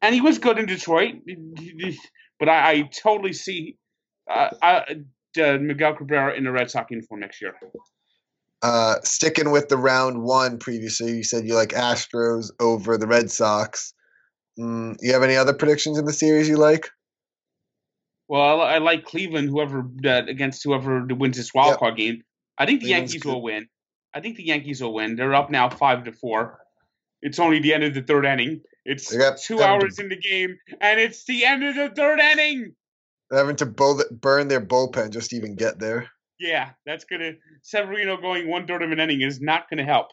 [0.01, 1.17] And he was good in Detroit,
[2.39, 3.77] but I, I totally see
[4.31, 4.83] uh, uh,
[5.43, 7.55] uh, Miguel Cabrera in the Red Sox uniform next year.
[8.67, 13.31] Uh, sticking with the round one previously, you said you like Astros over the Red
[13.31, 13.95] Sox.
[14.59, 16.89] Mm, you have any other predictions in the series you like?
[18.27, 21.79] Well, I, I like Cleveland, whoever uh, against whoever wins this wild Yep.
[21.79, 22.23] card game.
[22.59, 23.33] I think the Cleveland's Yankees good.
[23.35, 23.69] will win.
[24.13, 25.15] I think the Yankees will win.
[25.15, 26.59] They're up now five to four.
[27.23, 28.63] It's only the end of the third inning.
[28.85, 32.75] It's two to- hours in the game, and it's the end of the third inning.
[33.31, 36.11] They're having to burn their bullpen just to even get there.
[36.38, 40.09] Yeah, that's gonna Severino going one third of an inning is not gonna help.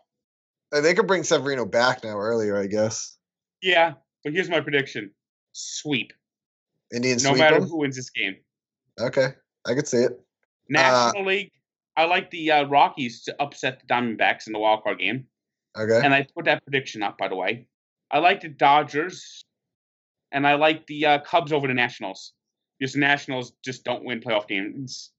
[0.71, 3.17] Uh, They could bring Severino back now earlier, I guess.
[3.61, 5.11] Yeah, but here's my prediction:
[5.51, 6.13] sweep.
[6.93, 8.35] Indians No sweep matter who wins this game.
[8.99, 9.29] Okay,
[9.65, 10.19] I could see it.
[10.69, 11.51] National League.
[11.95, 15.27] I like the uh, Rockies to upset the Diamondbacks in the wild card game.
[15.77, 16.01] Okay.
[16.03, 17.65] and I put that prediction up, by the way.
[18.11, 19.43] I like the Dodgers,
[20.31, 22.33] and I like the uh, Cubs over the Nationals.
[22.79, 25.11] Because the Nationals just don't win playoff games.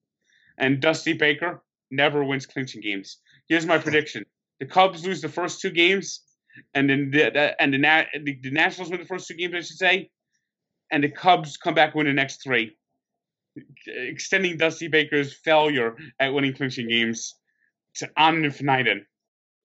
[0.58, 3.18] And Dusty Baker never wins clinching games.
[3.48, 4.24] Here's my prediction:
[4.60, 6.20] the Cubs lose the first two games,
[6.74, 7.78] and then the, the and the,
[8.24, 10.10] the the Nationals win the first two games, I should say,
[10.90, 12.76] and the Cubs come back win the next three,
[13.86, 17.34] extending Dusty Baker's failure at winning clinching games
[17.96, 19.06] to on infinitum.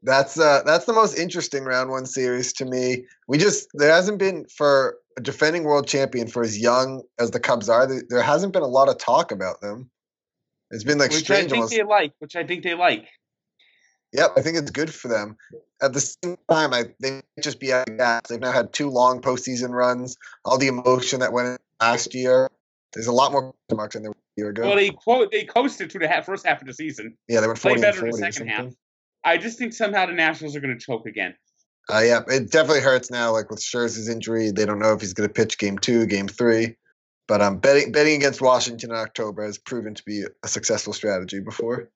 [0.02, 3.06] That's uh that's the most interesting round one series to me.
[3.28, 7.40] We just there hasn't been for a defending world champion for as young as the
[7.40, 7.88] Cubs are.
[8.10, 9.90] There hasn't been a lot of talk about them.
[10.72, 11.76] It's been like which I strange think almost.
[11.76, 12.14] they like.
[12.20, 13.08] Which I think they like.
[14.14, 15.38] Yep, I think it's good for them.
[15.82, 18.22] At the same time, I they might just be out of gas.
[18.30, 20.18] They've now had two long postseason runs.
[20.44, 22.50] All the emotion that went in last year.
[22.94, 24.64] There's a lot more marks than there were a year ago.
[24.64, 27.18] Well, they quote they coasted through the half, first half of the season.
[27.28, 28.74] yeah, they went play 40 and better in the second half.
[29.24, 31.36] I just think somehow the Nationals are going to choke again.
[31.92, 33.32] Uh, yeah, it definitely hurts now.
[33.32, 36.28] Like with Scherzer's injury, they don't know if he's going to pitch Game Two, Game
[36.28, 36.76] Three.
[37.30, 41.40] But um, betting betting against Washington in October has proven to be a successful strategy
[41.40, 41.88] before.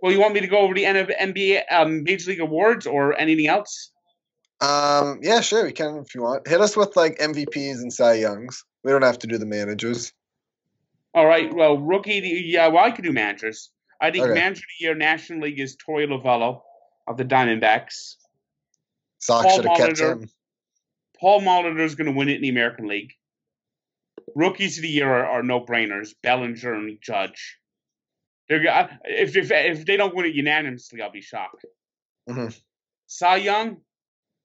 [0.00, 3.48] Well, you want me to go over the NBA um, Major League awards or anything
[3.48, 3.90] else?
[4.60, 6.46] Um, yeah, sure, we can if you want.
[6.46, 8.64] Hit us with like MVPs and Cy Youngs.
[8.84, 10.12] We don't have to do the managers.
[11.14, 11.52] All right.
[11.52, 12.20] Well, rookie.
[12.20, 12.68] the- Yeah.
[12.68, 13.70] Well, I could do managers.
[14.00, 14.34] I think Okay.
[14.34, 16.62] manager of the year National League is Torey Lovullo
[17.08, 18.16] of the Diamondbacks.
[19.18, 20.30] Sox should have kept him.
[21.18, 23.14] Paul Molitor is going to win it in the American League.
[24.34, 26.14] Rookies of the year are, are no brainers.
[26.22, 27.58] Bellinger and Judge.
[28.48, 28.62] They're
[29.04, 31.64] if if if they don't win it unanimously, I'll be shocked.
[32.28, 32.58] Mhm.
[33.06, 33.78] Cy Young,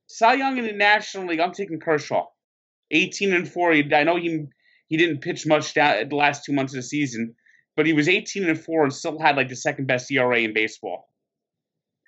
[0.07, 1.39] Cy Young in the National League.
[1.39, 2.25] I'm taking Kershaw,
[2.91, 3.73] 18 and four.
[3.73, 4.45] I know he
[4.87, 7.35] he didn't pitch much down the last two months of the season,
[7.75, 10.53] but he was 18 and four and still had like the second best ERA in
[10.53, 11.09] baseball.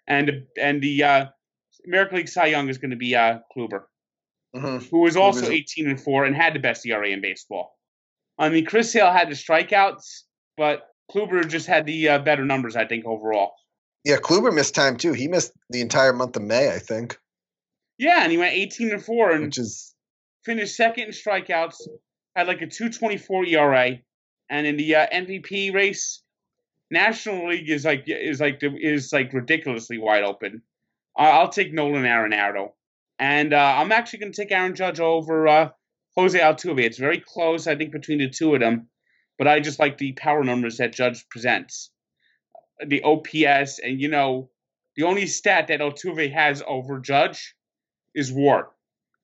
[0.08, 1.26] And and the uh,
[1.86, 3.84] American League Cy Young is going to be uh, Kluber
[4.54, 7.78] hmm who was also was- 18 and 4 and had the best ERA in baseball.
[8.38, 10.24] I mean, Chris Sale had the strikeouts,
[10.58, 13.54] but Kluber just had the uh, better numbers, I think, overall.
[14.04, 15.14] Yeah, Kluber missed time too.
[15.14, 17.20] He missed the entire month of May, I think,
[17.98, 19.94] Yeah, and he went 18 and 4 and which is
[20.44, 21.88] finished second in strikeouts,
[22.36, 24.00] had like a 224 ERA,
[24.50, 26.24] and in the uh, MVP race,
[26.90, 30.62] National League is like is like is like ridiculously wide open.
[31.16, 32.72] I'll take Nolan Arenado,
[33.22, 35.70] and uh, I'm actually going to take Aaron Judge over uh,
[36.18, 36.84] Jose Altuve.
[36.84, 38.88] It's very close, I think, between the two of them,
[39.38, 41.92] but I just like the power numbers that Judge presents,
[42.86, 44.50] the OPS, and you know,
[44.96, 47.56] the only stat that Altuve has over Judge
[48.16, 48.72] is WAR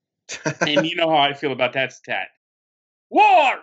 [0.62, 2.28] and you know how I feel about that stat.
[3.10, 3.56] War!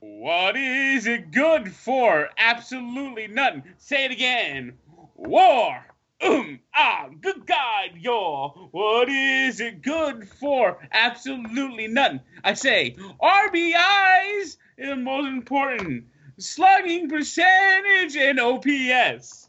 [0.00, 2.28] What is it good for?
[2.36, 3.64] Absolutely nothing.
[3.78, 4.74] Say it again.
[5.14, 5.84] War!
[6.20, 8.68] Um, ah, good God, yo.
[8.72, 10.78] What is it good for?
[10.92, 12.20] Absolutely nothing.
[12.42, 16.04] I say, RBIs is the most important.
[16.38, 19.48] Slugging percentage and OPS.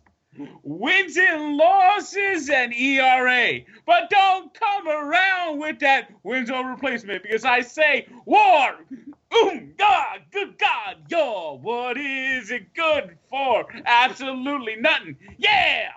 [0.64, 3.62] Wins and losses and ERA.
[3.86, 8.76] But don't come around with that wins over replacement because I say war.
[9.32, 13.66] Oh God, good God, yo, what is it good for?
[13.86, 15.18] Absolutely nothing.
[15.38, 15.89] Yeah.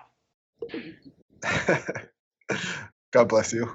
[3.13, 3.69] God bless you.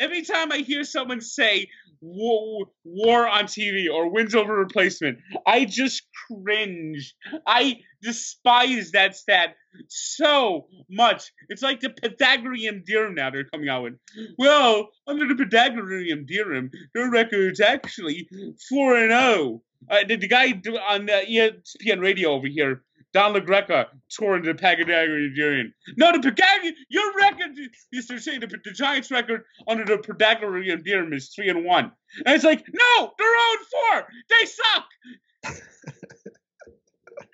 [0.00, 1.68] Every time I hear someone say
[2.00, 7.14] war, war on TV or wins over replacement, I just cringe.
[7.46, 9.56] I despise that stat
[9.88, 11.30] so much.
[11.48, 13.94] It's like the Pythagorean theorem now they're coming out with.
[14.38, 18.28] Well, under the Pythagorean theorem, their record's actually
[18.68, 19.62] 4 and 0.
[19.90, 22.82] Uh, the, the guy on the ESPN radio over here
[23.14, 25.72] Don LaGreca tore into the Pythagorean theorem.
[25.96, 31.12] No, the Pythagorean, your record, to say the, the Giants record under the Pythagorean theorem
[31.14, 31.92] is 3 and 1.
[32.26, 34.08] And it's like, no, they're 0 4.
[34.28, 34.84] They suck.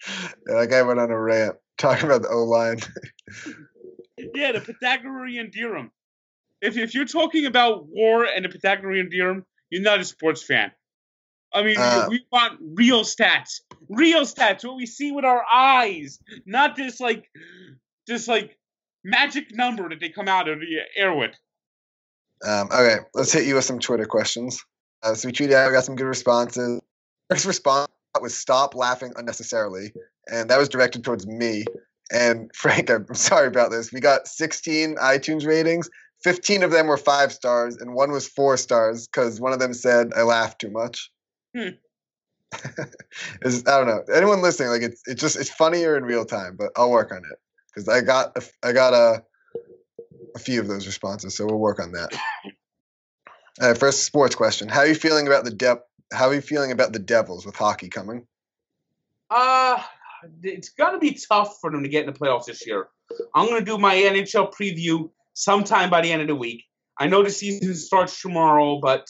[0.46, 2.78] that guy went on a rant talking about the O line.
[4.34, 5.90] yeah, the Pythagorean theorem.
[6.60, 10.70] If, if you're talking about war and the Pythagorean theorem, you're not a sports fan.
[11.54, 16.18] I mean, uh, we want real stats, real stats, what we see with our eyes,
[16.46, 17.30] not this like,
[18.08, 18.58] this like
[19.04, 21.30] magic number that they come out of the air with.
[22.44, 24.62] Um, okay, let's hit you with some Twitter questions.
[25.02, 26.80] Uh, so we tweeted out, we got some good responses.
[27.30, 27.88] First response
[28.20, 29.92] was "Stop laughing unnecessarily,"
[30.26, 31.64] and that was directed towards me.
[32.12, 33.92] And Frank, I'm sorry about this.
[33.92, 35.88] We got 16 iTunes ratings.
[36.22, 39.74] 15 of them were five stars, and one was four stars because one of them
[39.74, 41.10] said I laughed too much.
[41.54, 41.68] Hmm.
[43.44, 44.04] I don't know.
[44.12, 47.18] Anyone listening, like it's it's just it's funnier in real time, but I'll work on
[47.18, 47.38] it
[47.68, 49.22] because I got a, I got a
[50.34, 52.12] a few of those responses, so we'll work on that.
[53.60, 55.88] All right, first sports question: How are you feeling about the depth?
[56.12, 58.26] How are you feeling about the Devils with hockey coming?
[59.30, 59.82] Uh
[60.42, 62.88] it's gonna be tough for them to get in the playoffs this year.
[63.34, 66.64] I'm gonna do my NHL preview sometime by the end of the week.
[66.98, 69.08] I know the season starts tomorrow, but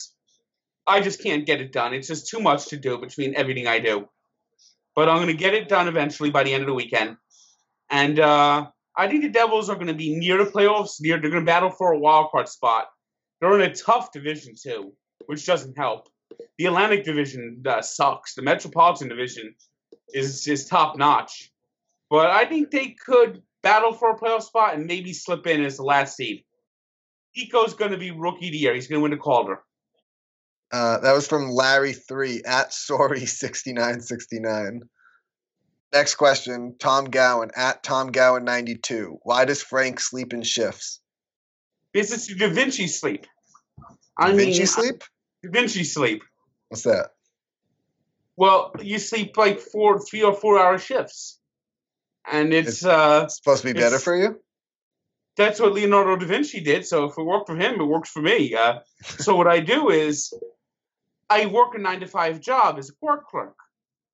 [0.87, 1.93] I just can't get it done.
[1.93, 4.07] It's just too much to do between everything I do.
[4.95, 7.17] But I'm going to get it done eventually by the end of the weekend.
[7.89, 11.01] And uh, I think the Devils are going to be near the playoffs.
[11.01, 12.87] Near they're going to battle for a wild card spot.
[13.39, 14.93] They're in a tough division too,
[15.25, 16.07] which doesn't help.
[16.57, 18.33] The Atlantic Division uh, sucks.
[18.33, 19.55] The Metropolitan Division
[20.13, 21.51] is is top notch.
[22.09, 25.77] But I think they could battle for a playoff spot and maybe slip in as
[25.77, 26.43] the last seed.
[27.35, 28.73] Nico's going to be rookie of the year.
[28.73, 29.61] He's going to win the Calder.
[30.75, 34.81] Uh, that was from Larry three at sorry sixty nine sixty nine.
[35.93, 39.17] Next question, Tom Gowan at Tom Gowan ninety two.
[39.23, 40.99] Why does Frank sleep in shifts?
[41.93, 43.25] Because it's Da Vinci sleep.
[44.17, 45.03] I da Vinci mean, sleep.
[45.43, 46.23] Da Vinci sleep.
[46.67, 47.11] What's that?
[48.35, 51.39] Well, you sleep like four, three or four hour shifts,
[52.29, 54.41] and it's, it's uh, supposed to be better for you
[55.37, 56.85] that's what Leonardo da Vinci did.
[56.85, 58.55] So if it worked for him, it works for me.
[58.55, 60.33] Uh, so what I do is
[61.29, 63.55] I work a nine to five job as a court clerk.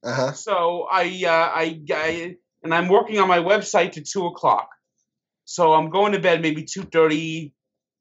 [0.04, 0.32] Uh-huh.
[0.34, 4.70] So I, uh, I, I, and I'm working on my website to two o'clock.
[5.46, 7.54] So I'm going to bed maybe two thirty.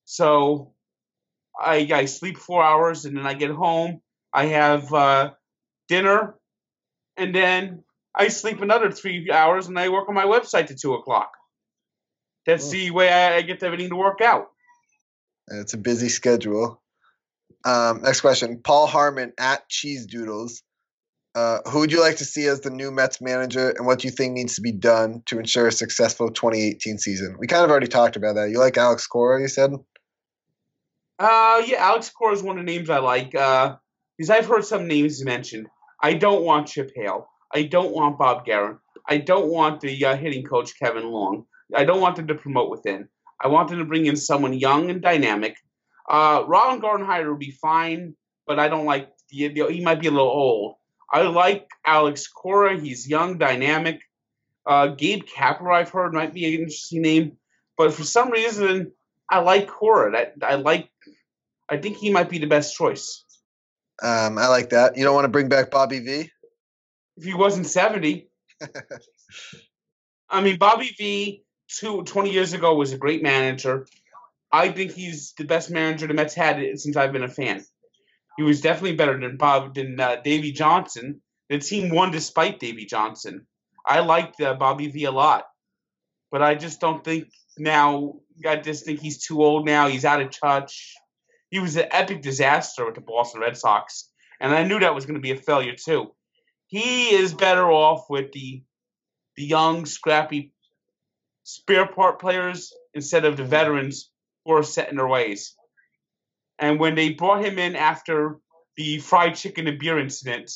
[0.05, 0.73] So
[1.59, 4.01] I, I sleep four hours and then I get home.
[4.33, 5.33] I have uh,
[5.88, 6.37] dinner,
[7.16, 7.83] and then
[8.14, 11.33] I sleep another three hours and I work on my website to two o'clock.
[12.46, 12.70] That's oh.
[12.70, 14.49] the way I, I get everything to work out.
[15.49, 16.80] It's a busy schedule.
[17.64, 18.61] Um, next question.
[18.62, 20.62] Paul Harmon at Cheese Doodles.
[21.35, 24.09] Uh, who would you like to see as the new Mets manager, and what do
[24.09, 27.37] you think needs to be done to ensure a successful 2018 season?
[27.38, 28.51] We kind of already talked about that.
[28.51, 29.73] You like Alex Cora, you said?
[31.20, 33.35] Uh, yeah, Alex Cora is one of the names I like.
[33.35, 33.77] Uh,
[34.20, 35.68] because I've heard some names mentioned.
[36.03, 37.27] I don't want Chip Hale.
[37.55, 38.79] I don't want Bob Geren.
[39.09, 41.46] I don't want the uh, hitting coach Kevin Long.
[41.75, 43.09] I don't want them to promote within.
[43.40, 45.57] I want them to bring in someone young and dynamic.
[46.11, 49.11] Uh, Ron Gardenhire would be fine, but I don't like.
[49.29, 50.75] The, the, he might be a little old.
[51.11, 52.79] I like Alex Cora.
[52.79, 54.01] He's young, dynamic.
[54.66, 57.37] Uh, Gabe Kapler, I've heard, might be an interesting name,
[57.79, 58.90] but for some reason,
[59.31, 60.11] I like Cora.
[60.11, 60.90] That I like.
[61.68, 63.25] I think he might be the best choice.
[64.03, 64.96] Um, I like that.
[64.96, 66.31] You don't want to bring back Bobby V?
[67.16, 68.29] If he wasn't seventy.
[70.29, 73.87] I mean, Bobby V two, 20 years ago was a great manager.
[74.53, 77.65] I think he's the best manager the Mets had since I've been a fan.
[78.37, 81.21] He was definitely better than Bob than uh, Davey Johnson.
[81.49, 83.47] The team won despite Davey Johnson.
[83.87, 85.45] I liked uh, Bobby V a lot,
[86.31, 88.15] but I just don't think now.
[88.47, 89.89] I just think he's too old now.
[89.89, 90.95] He's out of touch.
[91.51, 94.11] He was an epic disaster with the Boston Red Sox,
[94.41, 96.15] and I knew that was going to be a failure too.
[96.69, 98.63] He is better off with the
[99.37, 100.53] the young, scrappy
[101.45, 104.11] spare part players instead of the veterans
[104.46, 105.55] are set in their ways.
[106.59, 108.38] And when they brought him in after
[108.76, 110.50] the fried chicken and beer incident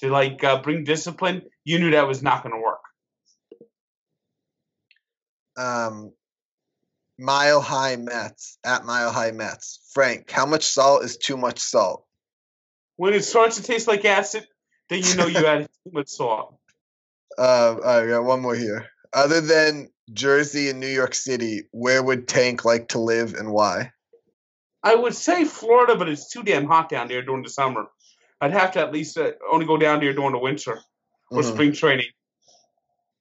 [0.00, 2.80] to like uh, bring discipline, you knew that was not going to work.
[5.56, 6.12] Um,
[7.18, 9.80] Mile High Mets at Mile High Mets.
[9.92, 12.04] Frank, how much salt is too much salt?
[12.96, 14.46] When it starts to taste like acid,
[14.88, 16.56] then you know you added too much salt.
[17.36, 18.86] Uh, I got one more here.
[19.12, 23.92] Other than Jersey and New York City, where would Tank like to live and why?
[24.82, 27.86] I would say Florida, but it's too damn hot down there during the summer.
[28.40, 30.78] I'd have to at least uh, only go down there during the winter
[31.30, 31.52] or Mhm.
[31.52, 32.06] spring training.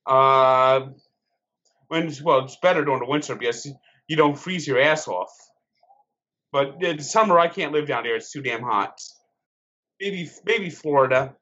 [0.06, 0.90] Uh,
[1.88, 3.68] when well, it's better during the winter because
[4.08, 5.32] you don't freeze your ass off.
[6.52, 9.02] But in the summer, I can't live down there; it's too damn hot.
[10.00, 11.36] Maybe maybe Florida,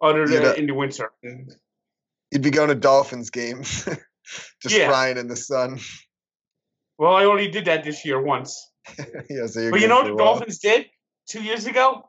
[0.00, 1.10] other than know- in the winter.
[2.30, 3.88] You'd be going to Dolphins games,
[4.62, 4.88] just Yeah.
[4.88, 5.78] frying in the sun.
[6.98, 8.70] Well, I only did that this year once.
[9.30, 10.34] yeah, so But you know what the while.
[10.34, 10.86] Dolphins did
[11.28, 12.08] two years ago?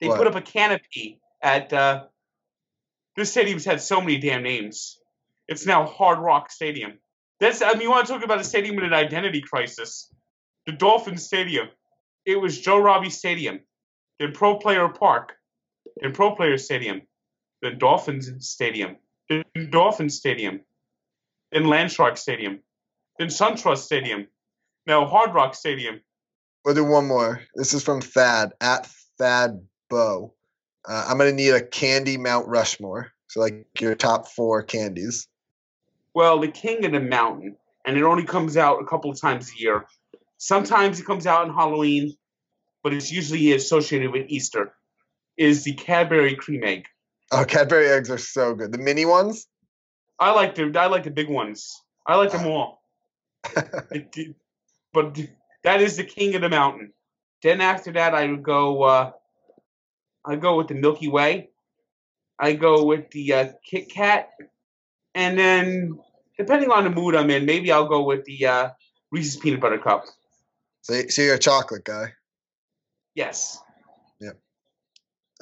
[0.00, 0.18] They What?
[0.18, 2.06] put up a canopy at uh,
[3.16, 4.98] this stadium's had so many damn names.
[5.48, 6.98] It's now Hard Rock Stadium.
[7.40, 10.12] That's I mean, you want to talk about a stadium with an identity crisis?
[10.66, 11.68] The Dolphins Stadium.
[12.24, 13.60] It was Joe Robbie Stadium,
[14.20, 15.32] then Pro Player Park,
[16.00, 17.02] then Pro Player Stadium,
[17.60, 18.96] then Dolphins Stadium,
[19.28, 20.60] then Dolphins Stadium,
[21.52, 22.60] then Landshark Stadium,
[23.18, 24.26] then SunTrust Stadium,
[24.86, 26.00] now Hard Rock Stadium.
[26.64, 27.42] We'll do one more.
[27.54, 28.86] This is from Thad at
[29.18, 29.60] Thad
[29.90, 30.32] Bow.
[30.88, 33.12] Uh, I'm gonna need a candy Mount Rushmore.
[33.28, 35.28] So like your top four candies.
[36.14, 39.50] Well, the King of the Mountain, and it only comes out a couple of times
[39.50, 39.86] a year.
[40.36, 42.14] Sometimes it comes out on Halloween,
[42.82, 44.74] but it's usually associated with Easter.
[45.38, 46.86] Is the Cadbury cream egg?
[47.30, 48.72] Oh, Cadbury eggs are so good.
[48.72, 49.46] The mini ones.
[50.22, 51.82] I like the I like the big ones.
[52.06, 52.82] I like them all.
[54.94, 55.18] But
[55.64, 56.92] that is the King of the Mountain.
[57.42, 58.82] Then after that, I would go.
[58.82, 59.12] Uh,
[60.24, 61.48] I go with the Milky Way.
[62.38, 64.28] I go with the uh, Kit Kat,
[65.14, 65.98] and then
[66.36, 68.70] depending on the mood I'm in, maybe I'll go with the uh,
[69.10, 70.04] Reese's Peanut Butter Cup.
[70.82, 72.12] So, so you're a chocolate guy.
[73.14, 73.58] Yes.
[74.20, 74.32] Yeah.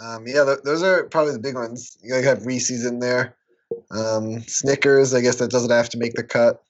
[0.00, 1.98] Um, yeah, th- those are probably the big ones.
[2.02, 3.36] You gotta have Reese's in there.
[3.90, 6.62] Um, Snickers, I guess that doesn't have to make the cut.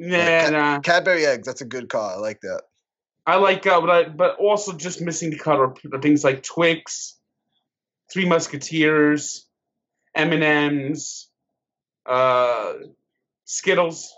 [0.00, 2.08] And uh, Cadbury eggs, that's a good call.
[2.08, 2.62] I like that.
[3.26, 7.16] I like, uh, but I, but also just missing the cut are things like Twix,
[8.10, 9.46] Three Musketeers,
[10.14, 11.28] M and M's,
[12.06, 12.72] uh,
[13.44, 14.10] Skittles.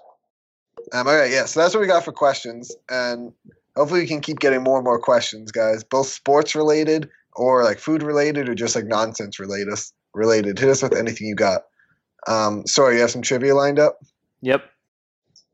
[0.92, 1.46] Um, all right, yeah.
[1.46, 3.32] So that's what we got for questions, and
[3.74, 5.82] hopefully we can keep getting more and more questions, guys.
[5.82, 9.74] Both sports related or like food related or just like nonsense related.
[10.14, 10.58] Related.
[10.58, 11.62] Hit us with anything you got.
[12.26, 13.98] Um, sorry, you have some trivia lined up.
[14.42, 14.64] Yep.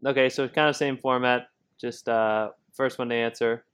[0.05, 1.49] Okay, so kind of same format.
[1.81, 3.65] Just uh, first one to answer.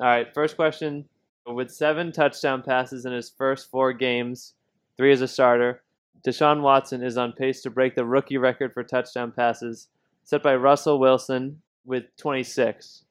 [0.00, 1.06] All right, first question.
[1.46, 4.54] With seven touchdown passes in his first four games,
[4.96, 5.82] three as a starter,
[6.26, 9.88] Deshaun Watson is on pace to break the rookie record for touchdown passes
[10.24, 13.04] set by Russell Wilson with 26.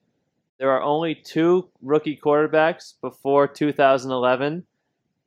[0.59, 4.65] There are only two rookie quarterbacks before 2011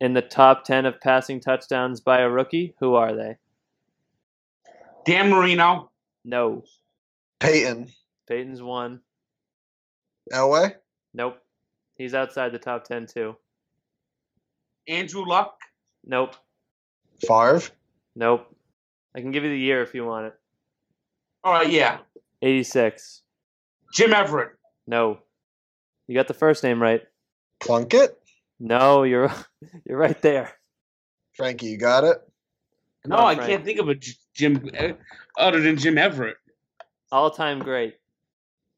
[0.01, 2.75] in the top 10 of passing touchdowns by a rookie.
[2.81, 3.37] Who are they?
[5.05, 5.91] Dan Marino,
[6.25, 6.63] No.
[7.41, 7.89] Peyton.
[8.29, 9.01] Peyton's one.
[10.33, 10.75] Elway.
[11.13, 11.39] Nope.
[11.97, 13.37] He's outside the top 10 too.
[14.89, 15.57] Andrew Luck,
[16.05, 16.35] Nope.
[17.27, 17.63] Favre.
[18.17, 18.47] Nope.
[19.17, 20.35] I can give you the year if you want it.
[21.45, 21.99] all right, yeah,
[22.43, 23.23] 86.
[23.93, 24.53] Jim Everett,
[24.87, 25.19] No.
[26.07, 27.03] You got the first name right.
[27.61, 28.19] Plunkett.
[28.61, 29.33] No, you're
[29.87, 30.53] you're right there.
[31.35, 32.19] Frankie, you got it.
[33.05, 33.51] Come No, I Frank.
[33.51, 34.89] can't think of a J- Jim uh,
[35.39, 36.37] other than Jim Everett.
[37.13, 37.97] All-time great.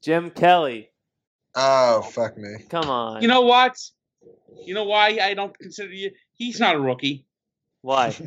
[0.03, 0.91] Jim Kelly.
[1.55, 2.57] Oh, fuck me.
[2.69, 3.23] Come on.
[3.23, 3.77] You know what?
[4.65, 6.11] You know why I don't consider you?
[6.35, 7.27] He's not a rookie.
[7.83, 8.15] why?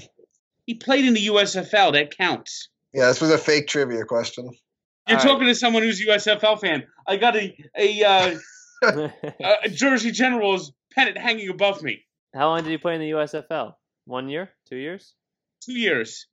[0.66, 1.94] He played in the USFL.
[1.94, 2.70] That counts.
[2.94, 4.44] Yeah, this was a fake trivia question.
[5.08, 5.32] You're All right.
[5.32, 6.84] talking to someone who's a USFL fan.
[7.08, 8.38] I got a a, uh,
[9.64, 12.06] a Jersey Generals pennant hanging above me.
[12.36, 13.74] How long did he play in the USFL?
[14.06, 14.52] One year?
[14.70, 15.16] Two years?
[15.64, 16.28] Two years.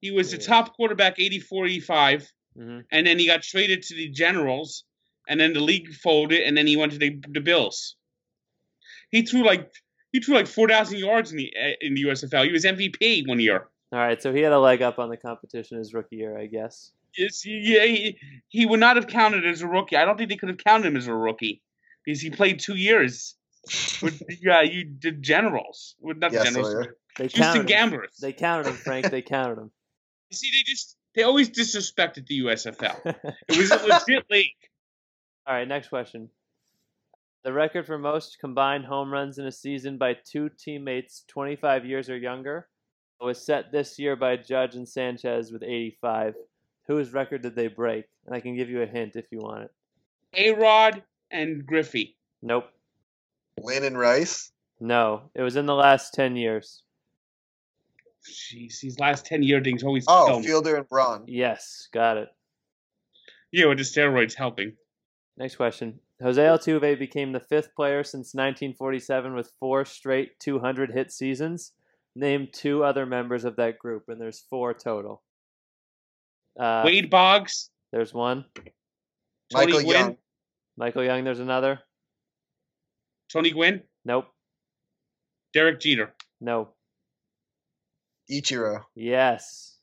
[0.00, 4.08] He was the top quarterback, 84, 85, hmm and then he got traded to the
[4.08, 4.84] Generals,
[5.28, 7.96] and then the league folded, and then he went to the, the Bills.
[9.10, 9.70] He threw like
[10.12, 12.44] he threw like 4,000 yards in the in the USFL.
[12.44, 13.68] He was MVP one year.
[13.92, 16.46] All right, so he had a leg up on the competition his rookie year, I
[16.46, 16.90] guess.
[17.14, 19.96] It's, yeah, he, he would not have counted as a rookie.
[19.96, 21.62] I don't think they could have counted him as a rookie
[22.04, 23.36] because he played two years
[24.02, 26.96] with yeah, you did Generals, with not Yes, Generals, Sawyer.
[27.16, 27.66] They Houston counted him.
[27.66, 28.16] Gamblers.
[28.20, 29.10] They counted him, Frank.
[29.10, 29.70] They counted him.
[30.30, 33.14] You see, they just they always disrespected the USFL.
[33.48, 34.50] It was a legit league.
[35.46, 36.28] All right, next question.
[37.44, 42.08] The record for most combined home runs in a season by two teammates 25 years
[42.08, 42.66] or younger
[43.20, 46.34] was set this year by Judge and Sanchez with 85.
[46.86, 48.06] Whose record did they break?
[48.26, 49.70] And I can give you a hint if you want it.
[50.34, 52.16] A Rod and Griffey.
[52.42, 52.70] Nope.
[53.58, 54.52] Lynn and Rice.
[54.80, 55.30] No.
[55.34, 56.82] It was in the last 10 years.
[58.26, 60.42] Jeez, these last 10 year things always Oh, kill.
[60.42, 61.24] Fielder and Braun.
[61.26, 62.28] Yes, got it.
[63.52, 64.72] Yeah, with the steroids helping.
[65.36, 66.00] Next question.
[66.22, 71.72] Jose Altuve became the fifth player since 1947 with four straight 200 hit seasons.
[72.16, 75.22] Name two other members of that group, and there's four total.
[76.58, 78.44] Uh, Wade Boggs, There's one.
[79.52, 79.98] Tony Michael Gwynn.
[80.00, 80.16] Young.
[80.76, 81.80] Michael Young, there's another.
[83.32, 84.26] Tony Gwynn, Nope.
[85.52, 86.14] Derek Jeter.
[86.40, 86.73] No.
[88.30, 88.82] Ichiro.
[88.94, 89.78] Yes.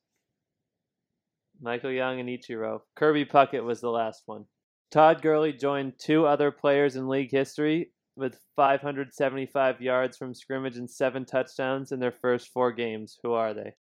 [1.62, 2.82] Michael Young and Ichiro.
[2.96, 4.46] Kirby Puckett was the last one.
[4.92, 10.90] Todd Gurley joined two other players in league history with 575 yards from scrimmage and
[10.90, 13.18] seven touchdowns in their first four games.
[13.24, 13.74] Who are they?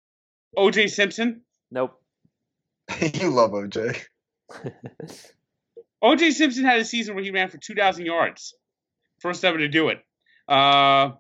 [0.57, 1.41] OJ Simpson.
[1.69, 1.99] Nope.
[3.01, 4.01] you love OJ.
[6.03, 8.55] OJ Simpson had a season where he ran for 2,000 yards.
[9.19, 9.99] First ever to do it.
[10.47, 11.11] Uh,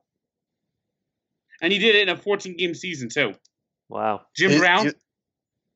[1.61, 3.33] and he did it in a 14 game season, too.
[3.89, 4.21] wow.
[4.35, 4.93] Jim You- Brown, you-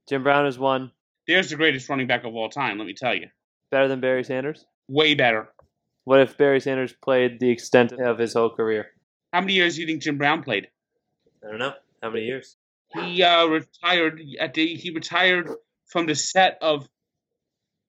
[0.09, 0.91] Jim Brown is one.
[1.27, 3.27] there's the greatest running back of all time, let me tell you.
[3.71, 4.65] Better than Barry Sanders?
[4.87, 5.49] Way better.
[6.03, 8.91] What if Barry Sanders played the extent of his whole career?
[9.33, 10.67] How many years do you think Jim Brown played?
[11.43, 11.73] I don't know.
[12.03, 12.55] How many years?
[12.93, 15.49] He uh, retired at the he retired
[15.87, 16.87] from the set of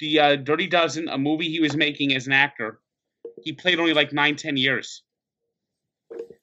[0.01, 2.81] the uh, Dirty Dozen, a movie he was making as an actor.
[3.43, 5.03] He played only like nine, ten years.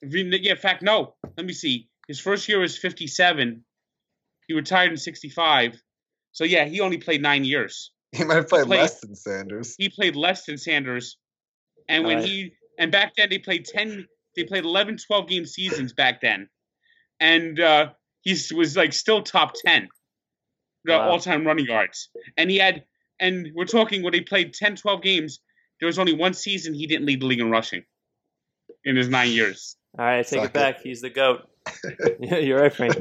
[0.02, 1.14] Yeah, in fact, no.
[1.36, 1.88] Let me see.
[2.08, 3.64] His first year was fifty-seven.
[4.46, 5.80] He retired in sixty-five.
[6.32, 7.92] So yeah, he only played nine years.
[8.12, 9.74] He might have played played- less than Sanders.
[9.78, 11.16] He played less than Sanders.
[11.88, 12.26] And when Right.
[12.26, 14.06] he and back then they played 10
[14.36, 16.48] they played 11 12 game seasons back then.
[17.20, 17.90] And uh
[18.22, 19.88] he was like still top 10
[20.84, 21.10] the Wow.
[21.10, 22.08] all-time running yards.
[22.36, 22.84] And he had
[23.20, 25.40] and we're talking when he played 10 12 games
[25.80, 27.84] there was only one season he didn't lead the league in rushing
[28.84, 29.76] in his 9 years.
[29.98, 30.52] All right, I take Suck it it.
[30.52, 30.80] back.
[30.82, 31.48] He's the GOAT.
[32.20, 32.94] yeah, you're right, Frank.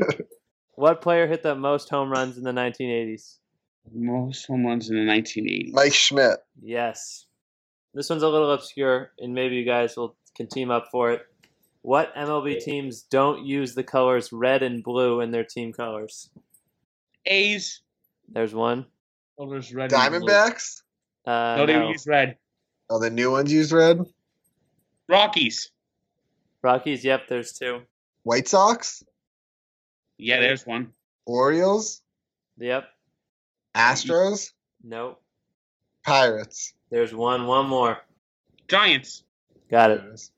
[0.76, 3.38] what player hit the most home runs in the 1980s?
[3.94, 5.74] Most home runs in the 1980s.
[5.74, 6.40] Mike Schmidt.
[6.62, 7.26] Yes.
[7.94, 11.22] This one's a little obscure, and maybe you guys will can team up for it.
[11.84, 16.30] What MLB teams don't use the colors red and blue in their team colors?
[17.26, 17.82] A's.
[18.30, 18.86] There's one.
[19.38, 19.92] There's red.
[19.94, 20.28] and blue.
[20.28, 20.82] Diamondbacks.
[21.28, 21.90] Uh, No, they no.
[21.90, 22.38] use red.
[22.90, 24.00] Oh, the new ones use red.
[25.10, 25.70] Rockies.
[26.62, 27.04] Rockies.
[27.04, 27.82] Yep, there's two.
[28.24, 29.04] White Sox.
[30.18, 30.94] Yeah, there's one.
[31.26, 32.02] Orioles.
[32.58, 32.86] Yep.
[33.76, 34.52] Astros.
[34.84, 35.22] Nope.
[36.06, 36.74] Pirates.
[36.90, 37.48] There's one.
[37.48, 37.98] One more.
[38.68, 39.24] Giants.
[39.70, 40.02] Got it.
[40.06, 40.32] it is.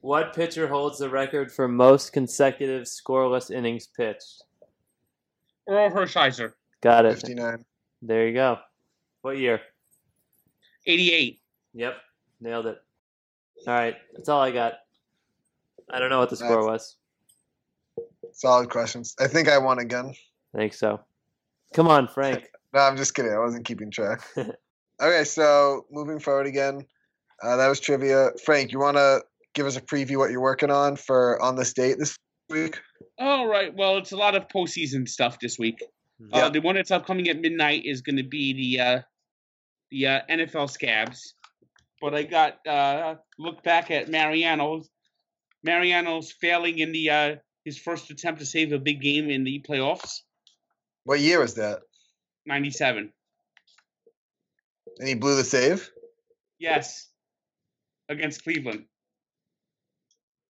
[0.00, 4.42] What pitcher holds the record for most consecutive scoreless innings pitched?
[5.66, 6.52] Orel Hershiser.
[6.82, 7.14] Got it.
[7.14, 7.64] 59.
[8.02, 8.58] There you go.
[9.22, 9.60] What year?
[10.86, 11.40] 88.
[11.72, 11.94] Yep.
[12.40, 12.82] Nailed it.
[13.66, 13.96] All right.
[14.14, 14.74] That's all I got.
[15.90, 16.96] I don't know what the score That's- was.
[18.32, 19.14] Solid questions.
[19.20, 20.12] I think I won again.
[20.54, 21.00] I think so.
[21.74, 22.44] Come on, Frank.
[22.74, 23.32] No, I'm just kidding.
[23.32, 24.20] I wasn't keeping track.
[25.00, 26.84] okay, so moving forward again.
[27.40, 28.30] Uh, that was trivia.
[28.44, 29.22] Frank, you want to
[29.54, 32.18] give us a preview what you're working on for on this date this
[32.50, 32.80] week?
[33.16, 33.72] All right.
[33.76, 35.84] Well, it's a lot of postseason stuff this week.
[36.18, 36.46] Yeah.
[36.46, 39.02] Uh, the one that's upcoming at midnight is going to be the uh,
[39.92, 41.34] the uh, NFL scabs.
[42.04, 44.90] But I got uh, look back at Mariano's.
[45.62, 49.64] Mariano's failing in the uh, his first attempt to save a big game in the
[49.66, 50.18] playoffs.
[51.04, 51.80] What year was that?
[52.44, 53.10] Ninety seven.
[54.98, 55.90] And he blew the save.
[56.58, 57.08] Yes.
[58.10, 58.84] Against Cleveland.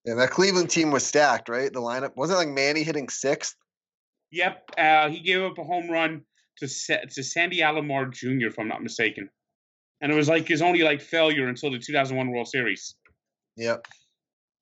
[0.05, 1.73] Yeah, that Cleveland team was stacked, right?
[1.73, 3.55] The lineup wasn't like Manny hitting sixth.
[4.33, 4.71] Yep.
[4.77, 6.23] Uh, he gave up a home run
[6.59, 8.49] to to Sandy Alomar Jr.
[8.49, 9.31] if I'm not mistaken,
[10.05, 12.95] and it was like his only like failure until the 2001 World Series.
[13.57, 13.87] Yep.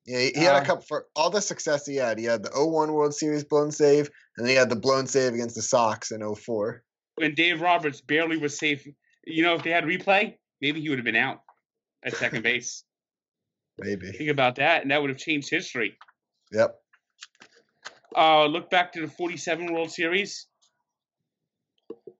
[0.06, 2.16] Yeah, he, he had Uh, a couple for all the success he had.
[2.16, 5.34] He had the 01 World Series blown save, and then he had the blown save
[5.34, 6.84] against the Sox in 04.
[7.16, 8.86] when Dave Roberts barely was safe.
[9.26, 11.40] You know, if they had replay, maybe he would have been out
[12.04, 12.84] at second base.
[13.78, 14.12] Maybe.
[14.12, 15.96] Think about that, and that would have changed history.
[16.52, 16.76] Yep.
[18.16, 20.46] Uh, look back to the 47 World Series.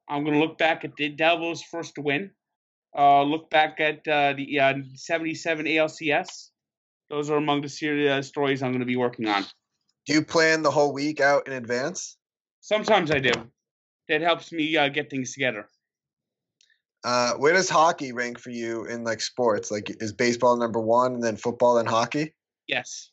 [0.09, 2.31] I'm going to look back at the Devils' first win.
[2.97, 6.51] Uh, look back at uh, the uh, 77 ALCS.
[7.09, 9.45] Those are among the series, uh, stories I'm going to be working on.
[10.07, 12.17] Do you plan the whole week out in advance?
[12.61, 13.33] Sometimes I do.
[14.09, 15.69] That helps me uh, get things together.
[17.05, 19.71] Uh, where does hockey rank for you in like sports?
[19.71, 22.35] Like, is baseball number one, and then football, and hockey?
[22.69, 23.11] Yes.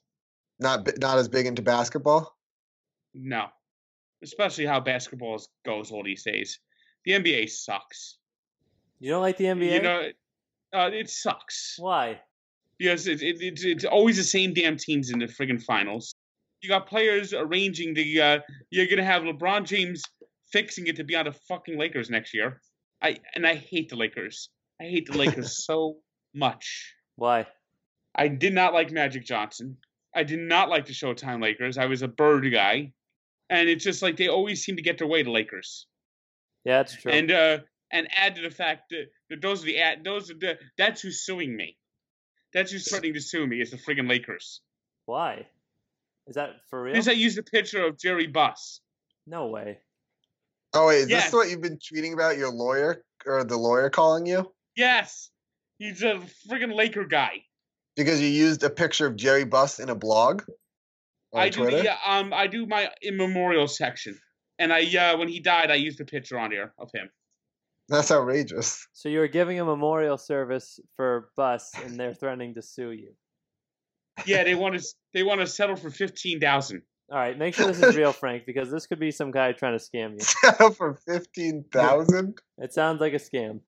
[0.60, 2.36] Not not as big into basketball.
[3.14, 3.48] No.
[4.22, 6.60] Especially how basketball goes all these days.
[7.06, 8.19] The NBA sucks.
[9.00, 9.74] You don't like the NBA?
[9.74, 10.10] You know,
[10.74, 11.76] uh, it sucks.
[11.78, 12.20] Why?
[12.78, 16.16] Because it, it, it's it's always the same damn teams in the friggin' finals.
[16.62, 18.22] You got players arranging the.
[18.22, 18.40] Uh,
[18.70, 20.04] you're gonna have LeBron James
[20.52, 22.62] fixing it to be on the fucking Lakers next year.
[23.02, 24.50] I and I hate the Lakers.
[24.82, 25.98] I hate the Lakers so
[26.34, 26.94] much.
[27.16, 27.48] Why?
[28.16, 29.78] I did not like Magic Johnson.
[30.16, 31.78] I did not like the Showtime Lakers.
[31.78, 32.92] I was a Bird guy,
[33.50, 35.88] and it's just like they always seem to get their way to Lakers.
[36.66, 37.12] Yeah, that's true.
[37.12, 37.60] And uh,
[37.92, 41.02] and add to the fact that, that those are the ad, those are the that's
[41.02, 41.78] who's suing me.
[42.54, 44.62] That's who's threatening to sue me is the friggin' Lakers.
[45.06, 45.48] Why?
[46.28, 46.94] Is that for real?
[46.94, 48.82] Because I used a picture of Jerry Buss.
[49.28, 49.80] No way.
[50.74, 51.26] Oh wait, is Yes.
[51.26, 55.30] this what you've been tweeting about your lawyer or the lawyer calling you Yes,
[55.78, 57.44] he's a friggin' Laker guy.
[57.96, 60.44] because you used a picture of Jerry Buss in a blog
[61.34, 61.82] on I do Twitter?
[61.84, 64.20] the uh, um I do my in memorial section,
[64.60, 67.10] and I uh when he died I used a picture on here of him.
[67.90, 68.88] That's outrageous.
[68.94, 73.14] So you were giving a memorial service for Buss, and they're threatening to sue you.
[74.26, 76.84] Yeah, they want to they want to settle for fifteen thousand.
[77.12, 79.78] All right, make sure this is real, Frank, because this could be some guy trying
[79.78, 80.20] to scam you.
[80.20, 82.38] Settle for fifteen thousand.
[82.60, 83.62] It sounds like a scam.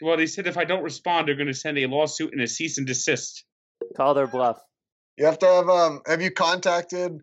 [0.00, 2.46] Well, they said if I don't respond, they're going to send a lawsuit and a
[2.46, 3.44] cease and desist.
[3.96, 4.58] Call their bluff.
[5.18, 6.00] You have to have um.
[6.06, 7.20] Have you contacted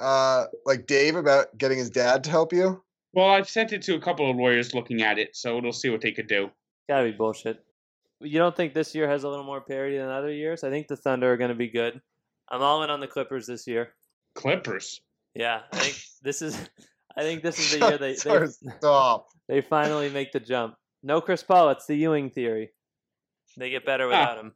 [0.00, 2.82] uh like Dave about getting his dad to help you?
[3.14, 5.90] Well, I've sent it to a couple of lawyers looking at it, so we'll see
[5.90, 6.50] what they could do.
[6.88, 7.62] Gotta be bullshit.
[8.20, 10.64] You don't think this year has a little more parity than other years?
[10.64, 12.00] I think the Thunder are going to be good.
[12.48, 13.94] I'm all in on the Clippers this year.
[14.34, 15.00] Clippers.
[15.34, 16.56] Yeah, I think this is.
[17.16, 18.46] I think this is the year they they,
[18.78, 19.26] Stop.
[19.48, 20.76] they finally make the jump.
[21.02, 21.70] No Chris Paul.
[21.70, 22.70] It's the Ewing theory.
[23.58, 24.52] They get better without him.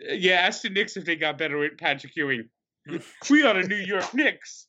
[0.00, 2.48] Uh, Yeah, ask the Knicks if they got better with Patrick Ewing.
[3.30, 4.68] we are the New York Knicks.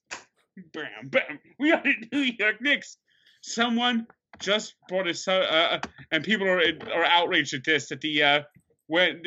[0.74, 1.40] Bam, bam.
[1.60, 2.98] We are the New York Knicks.
[3.42, 4.08] Someone
[4.40, 5.80] just brought a uh, uh,
[6.12, 6.62] and people are
[6.94, 8.42] are outraged at this that the uh,
[8.88, 9.22] when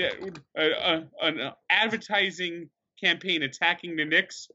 [0.58, 2.68] uh, uh, an advertising
[3.02, 4.48] campaign attacking the Knicks.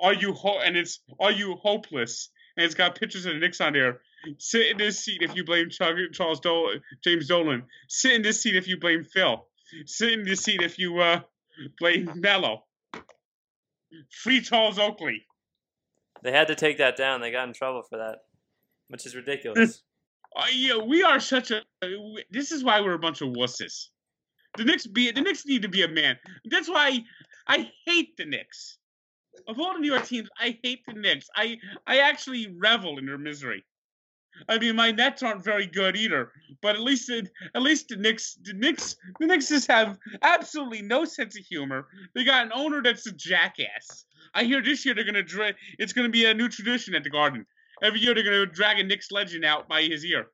[0.00, 2.30] Are you ho- and it's are you hopeless?
[2.56, 4.00] And it's got pictures of the Knicks on there.
[4.38, 7.64] Sit in this seat if you blame Charles Dol- James Dolan.
[7.88, 9.46] Sit in this seat if you blame Phil.
[9.86, 11.20] Sit in this seat if you uh,
[11.78, 12.64] blame Melo.
[14.10, 15.26] Free Charles Oakley.
[16.22, 17.20] They had to take that down.
[17.20, 18.20] They got in trouble for that,
[18.88, 19.82] which is ridiculous.
[20.36, 21.62] Uh, yeah, we are such a.
[22.30, 23.88] This is why we're a bunch of wusses.
[24.56, 26.18] The Knicks be the Knicks need to be a man.
[26.44, 27.04] That's why
[27.46, 28.78] I hate the Knicks.
[29.48, 31.28] Of all the New York teams, I hate the Knicks.
[31.36, 33.64] I I actually revel in their misery.
[34.48, 37.96] I mean, my Nets aren't very good either, but at least the, at least the
[37.96, 41.86] Knicks the Knicks the Knicks just have absolutely no sense of humor.
[42.14, 44.06] They got an owner that's a jackass.
[44.34, 47.10] I hear this year they're gonna dra- it's gonna be a new tradition at the
[47.10, 47.46] Garden.
[47.82, 50.26] Every year they're gonna drag a Knicks legend out by his ear.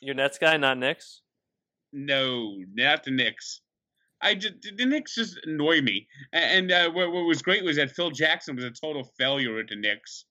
[0.00, 1.22] Your Nets guy, not Knicks.
[1.92, 3.60] No, not the Knicks.
[4.20, 6.06] I just, the Knicks just annoy me.
[6.32, 9.68] And uh, what, what was great was that Phil Jackson was a total failure at
[9.68, 10.24] the Knicks.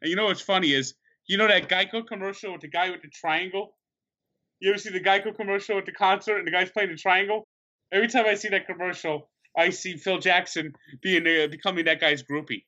[0.00, 0.94] And you know what's funny is,
[1.26, 3.76] you know that Geico commercial with the guy with the triangle?
[4.60, 7.46] You ever see the Geico commercial with the concert and the guy's playing the triangle?
[7.92, 12.22] Every time I see that commercial, I see Phil Jackson being uh, becoming that guy's
[12.22, 12.64] groupie.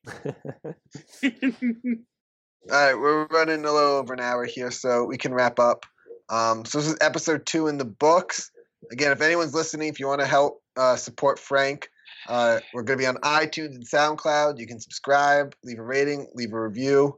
[2.69, 5.85] All right, we're running a little over an hour here, so we can wrap up.
[6.27, 8.51] Um, so this is episode two in the books.
[8.91, 11.89] Again, if anyone's listening, if you want to help uh, support Frank,
[12.27, 14.59] uh, we're going to be on iTunes and SoundCloud.
[14.59, 17.17] You can subscribe, leave a rating, leave a review.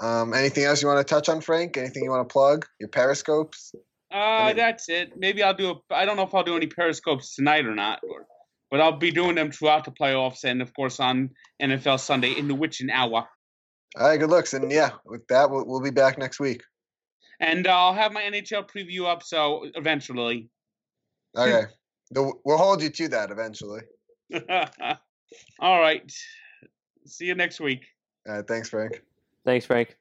[0.00, 1.76] Um, anything else you want to touch on, Frank?
[1.76, 2.66] Anything you want to plug?
[2.80, 3.76] Your periscopes?
[4.12, 5.16] Uh, that's it.
[5.16, 5.70] Maybe I'll do.
[5.70, 8.26] A, I don't know if I'll do any periscopes tonight or not, or,
[8.68, 11.30] but I'll be doing them throughout the playoffs and of course on
[11.62, 13.28] NFL Sunday in the witching hour.
[13.96, 14.54] All right, good looks.
[14.54, 16.62] And yeah, with that, we'll, we'll be back next week.
[17.40, 19.22] And uh, I'll have my NHL preview up.
[19.22, 20.48] So eventually.
[21.36, 21.64] Okay.
[22.14, 23.80] The, we'll hold you to that eventually.
[25.60, 26.12] All right.
[27.06, 27.86] See you next week.
[28.28, 29.00] All right, thanks, Frank.
[29.46, 29.96] Thanks, Frank.